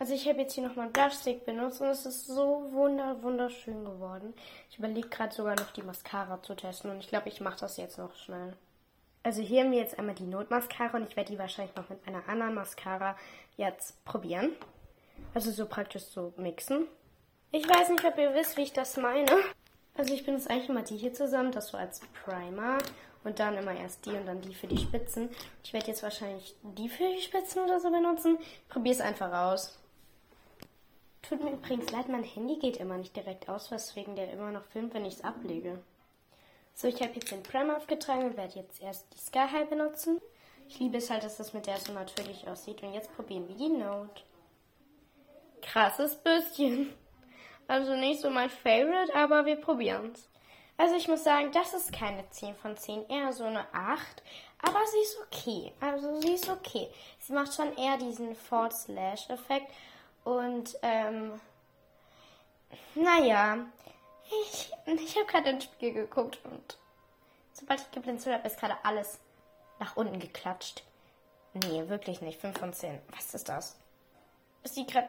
also 0.00 0.14
ich 0.14 0.26
habe 0.26 0.40
jetzt 0.40 0.54
hier 0.54 0.66
nochmal 0.66 0.86
einen 0.86 0.94
Blushstick 0.94 1.44
benutzt 1.44 1.82
und 1.82 1.88
es 1.88 2.06
ist 2.06 2.26
so 2.26 2.66
wunder 2.72 3.22
wunderschön 3.22 3.84
geworden. 3.84 4.32
Ich 4.70 4.78
überlege 4.78 5.10
gerade 5.10 5.34
sogar 5.34 5.54
noch 5.56 5.72
die 5.72 5.82
Mascara 5.82 6.42
zu 6.42 6.54
testen 6.54 6.90
und 6.90 7.00
ich 7.00 7.08
glaube, 7.08 7.28
ich 7.28 7.42
mache 7.42 7.60
das 7.60 7.76
jetzt 7.76 7.98
noch 7.98 8.16
schnell. 8.16 8.54
Also 9.22 9.42
hier 9.42 9.62
haben 9.62 9.72
wir 9.72 9.78
jetzt 9.78 9.98
einmal 9.98 10.14
die 10.14 10.22
Notmascara 10.22 10.96
und 10.96 11.06
ich 11.06 11.16
werde 11.16 11.32
die 11.32 11.38
wahrscheinlich 11.38 11.76
noch 11.76 11.90
mit 11.90 11.98
einer 12.08 12.26
anderen 12.30 12.54
Mascara 12.54 13.14
jetzt 13.58 14.02
probieren. 14.06 14.52
Also 15.34 15.50
so 15.50 15.66
praktisch 15.66 16.04
so 16.04 16.32
mixen. 16.38 16.86
Ich 17.52 17.68
weiß 17.68 17.90
nicht, 17.90 18.04
ob 18.06 18.16
ihr 18.16 18.32
wisst, 18.32 18.56
wie 18.56 18.62
ich 18.62 18.72
das 18.72 18.96
meine. 18.96 19.30
Also 19.94 20.14
ich 20.14 20.24
benutze 20.24 20.50
eigentlich 20.50 20.68
immer 20.68 20.82
die 20.82 20.96
hier 20.96 21.12
zusammen, 21.12 21.52
das 21.52 21.68
so 21.68 21.76
als 21.76 22.00
Primer. 22.24 22.78
Und 23.22 23.38
dann 23.38 23.56
immer 23.58 23.74
erst 23.74 24.06
die 24.06 24.10
und 24.10 24.24
dann 24.24 24.40
die 24.40 24.54
für 24.54 24.66
die 24.66 24.78
Spitzen. 24.78 25.28
Ich 25.62 25.74
werde 25.74 25.88
jetzt 25.88 26.02
wahrscheinlich 26.02 26.54
die 26.62 26.88
für 26.88 27.06
die 27.12 27.20
Spitzen 27.20 27.62
oder 27.62 27.78
so 27.78 27.90
benutzen. 27.90 28.38
Probiere 28.70 28.94
es 28.94 29.00
einfach 29.02 29.30
aus. 29.32 29.78
Tut 31.20 31.44
mir 31.44 31.52
übrigens 31.52 31.90
leid, 31.90 32.08
mein 32.08 32.24
Handy 32.24 32.56
geht 32.56 32.78
immer 32.78 32.96
nicht 32.96 33.14
direkt 33.14 33.48
aus, 33.48 33.70
weswegen 33.70 34.16
der 34.16 34.32
immer 34.32 34.50
noch 34.50 34.64
filmt, 34.64 34.94
wenn 34.94 35.04
ich 35.04 35.14
es 35.14 35.24
ablege. 35.24 35.78
So, 36.74 36.88
ich 36.88 37.02
habe 37.02 37.12
jetzt 37.12 37.30
den 37.30 37.42
Primer 37.42 37.76
aufgetragen 37.76 38.24
und 38.24 38.36
werde 38.38 38.58
jetzt 38.58 38.80
erst 38.80 39.06
die 39.12 39.18
Sky 39.18 39.46
High 39.52 39.68
benutzen. 39.68 40.18
Ich 40.66 40.78
liebe 40.78 40.96
es 40.96 41.10
halt, 41.10 41.22
dass 41.22 41.36
das 41.36 41.52
mit 41.52 41.66
der 41.66 41.76
so 41.76 41.92
natürlich 41.92 42.48
aussieht. 42.48 42.82
Und 42.82 42.94
jetzt 42.94 43.14
probieren 43.14 43.46
wir 43.48 43.56
die 43.56 43.68
Note. 43.68 44.22
Krasses 45.60 46.16
Büsschen. 46.16 46.94
Also 47.70 47.94
nicht 47.94 48.20
so 48.20 48.30
mein 48.30 48.50
Favorite, 48.50 49.14
aber 49.14 49.46
wir 49.46 49.54
probieren 49.54 50.10
es. 50.12 50.28
Also 50.76 50.96
ich 50.96 51.06
muss 51.06 51.22
sagen, 51.22 51.52
das 51.52 51.72
ist 51.72 51.92
keine 51.92 52.28
10 52.28 52.56
von 52.56 52.76
10, 52.76 53.08
eher 53.08 53.32
so 53.32 53.44
eine 53.44 53.64
8. 53.72 54.24
Aber 54.62 54.80
sie 54.86 54.98
ist 54.98 55.20
okay. 55.20 55.72
Also 55.78 56.20
sie 56.20 56.32
ist 56.32 56.48
okay. 56.48 56.88
Sie 57.20 57.32
macht 57.32 57.54
schon 57.54 57.76
eher 57.76 57.96
diesen 57.96 58.34
Ford 58.34 58.72
Slash 58.72 59.30
Effekt. 59.30 59.70
Und 60.24 60.76
ähm, 60.82 61.40
naja, 62.96 63.58
ich, 64.42 64.72
ich 64.86 65.16
habe 65.16 65.26
gerade 65.26 65.50
ein 65.50 65.60
Spiel 65.60 65.92
geguckt 65.92 66.40
und 66.42 66.76
sobald 67.52 67.82
ich 67.82 67.90
geblinzelt 67.92 68.34
habe, 68.34 68.48
ist 68.48 68.58
gerade 68.58 68.78
alles 68.82 69.20
nach 69.78 69.94
unten 69.94 70.18
geklatscht. 70.18 70.82
Nee, 71.54 71.88
wirklich 71.88 72.20
nicht. 72.20 72.40
5 72.40 72.58
von 72.58 72.72
10. 72.72 73.00
Was 73.14 73.32
ist 73.32 73.48
das? 73.48 73.76
Es 74.64 74.74
sieht 74.74 74.90
gerade 74.90 75.08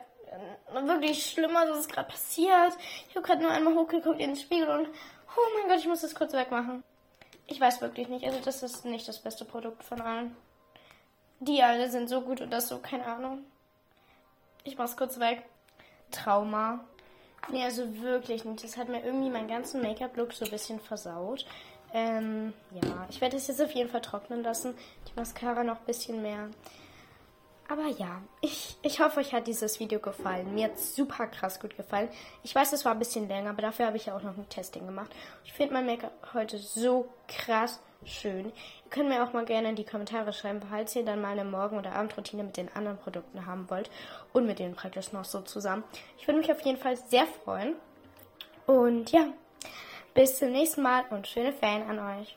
wirklich 0.74 1.26
schlimmer, 1.26 1.70
was 1.70 1.80
ist 1.80 1.92
gerade 1.92 2.10
passiert. 2.10 2.78
Ich 3.10 3.16
habe 3.16 3.26
gerade 3.26 3.42
nur 3.42 3.52
einmal 3.52 3.76
hochgeguckt 3.76 4.20
in 4.20 4.32
den 4.32 4.36
Spiegel 4.36 4.70
und 4.70 4.88
oh 4.88 5.58
mein 5.58 5.70
Gott, 5.70 5.80
ich 5.80 5.88
muss 5.88 6.02
das 6.02 6.16
kurz 6.16 6.34
wegmachen. 6.34 6.84
Ich 7.48 7.60
weiß 7.60 7.82
wirklich 7.82 8.08
nicht. 8.08 8.26
Also 8.26 8.40
das 8.44 8.64
ist 8.64 8.86
nicht 8.86 9.08
das 9.08 9.20
beste 9.20 9.46
Produkt 9.46 9.84
von 9.84 10.02
allen. 10.02 10.36
Die 11.40 11.62
alle 11.62 11.90
sind 11.90 12.08
so 12.08 12.22
gut 12.22 12.42
und 12.42 12.52
das 12.52 12.68
so, 12.68 12.78
keine 12.78 13.06
Ahnung. 13.06 13.40
Ich 14.64 14.78
mach's 14.78 14.96
kurz 14.96 15.20
weg. 15.20 15.44
Trauma. 16.12 16.84
Nee, 17.50 17.64
also 17.64 18.02
wirklich 18.02 18.46
nicht. 18.46 18.64
Das 18.64 18.78
hat 18.78 18.90
mir 18.90 19.04
irgendwie 19.04 19.30
meinen 19.30 19.48
ganzen 19.48 19.82
Make-up-Look 19.82 20.34
so 20.34 20.46
ein 20.46 20.52
bisschen 20.52 20.80
versaut. 20.80 21.46
Ähm, 21.94 22.54
ja, 22.72 23.08
ich 23.10 23.20
werde 23.20 23.38
es 23.38 23.48
jetzt 23.48 23.62
auf 23.62 23.72
jeden 23.72 23.90
Fall 23.90 24.02
trocknen 24.02 24.44
lassen. 24.44 24.76
Die 25.08 25.16
Mascara 25.16 25.64
noch 25.64 25.80
ein 25.80 25.86
bisschen 25.86 26.22
mehr. 26.22 26.50
Aber 27.72 27.88
ja, 27.88 28.22
ich, 28.42 28.76
ich 28.82 29.00
hoffe, 29.00 29.22
euch 29.22 29.34
hat 29.34 29.48
dieses 29.48 29.80
Video 29.80 30.02
gefallen. 30.02 30.54
Mir 30.54 30.66
hat 30.66 30.76
es 30.76 30.94
super 30.94 31.28
krass 31.28 31.58
gut 31.58 31.78
gefallen. 31.78 32.10
Ich 32.44 32.54
weiß, 32.54 32.74
es 32.74 32.84
war 32.84 32.92
ein 32.92 33.00
bisschen 33.00 33.30
länger, 33.30 33.52
aber 33.52 33.62
dafür 33.62 33.86
habe 33.86 33.96
ich 33.96 34.08
ja 34.08 34.18
auch 34.18 34.24
noch 34.24 34.36
ein 34.36 34.50
Testing 34.50 34.86
gemacht. 34.86 35.10
Ich 35.46 35.54
finde 35.54 35.76
mein 35.76 35.86
Make-up 35.86 36.34
heute 36.34 36.58
so 36.58 37.08
krass 37.30 37.80
schön. 38.04 38.48
Ihr 38.48 38.90
könnt 38.90 39.08
mir 39.08 39.24
auch 39.24 39.32
mal 39.32 39.46
gerne 39.46 39.70
in 39.70 39.78
die 39.78 39.86
Kommentare 39.86 40.34
schreiben, 40.34 40.60
falls 40.70 40.98
ihr 40.98 41.06
dann 41.06 41.22
mal 41.22 41.32
eine 41.32 41.46
Morgen- 41.46 41.78
oder 41.78 41.94
Abendroutine 41.94 42.44
mit 42.44 42.58
den 42.58 42.68
anderen 42.76 42.98
Produkten 42.98 43.46
haben 43.46 43.70
wollt 43.70 43.90
und 44.34 44.46
mit 44.46 44.60
denen 44.60 44.76
praktisch 44.76 45.14
noch 45.14 45.24
so 45.24 45.40
zusammen. 45.40 45.86
Ich 46.18 46.28
würde 46.28 46.42
mich 46.42 46.52
auf 46.52 46.60
jeden 46.64 46.78
Fall 46.78 46.98
sehr 46.98 47.26
freuen. 47.26 47.76
Und 48.66 49.14
ja, 49.14 49.28
bis 50.14 50.38
zum 50.38 50.52
nächsten 50.52 50.82
Mal 50.82 51.06
und 51.10 51.26
schöne 51.26 51.54
Ferien 51.54 51.90
an 51.90 52.20
euch. 52.20 52.36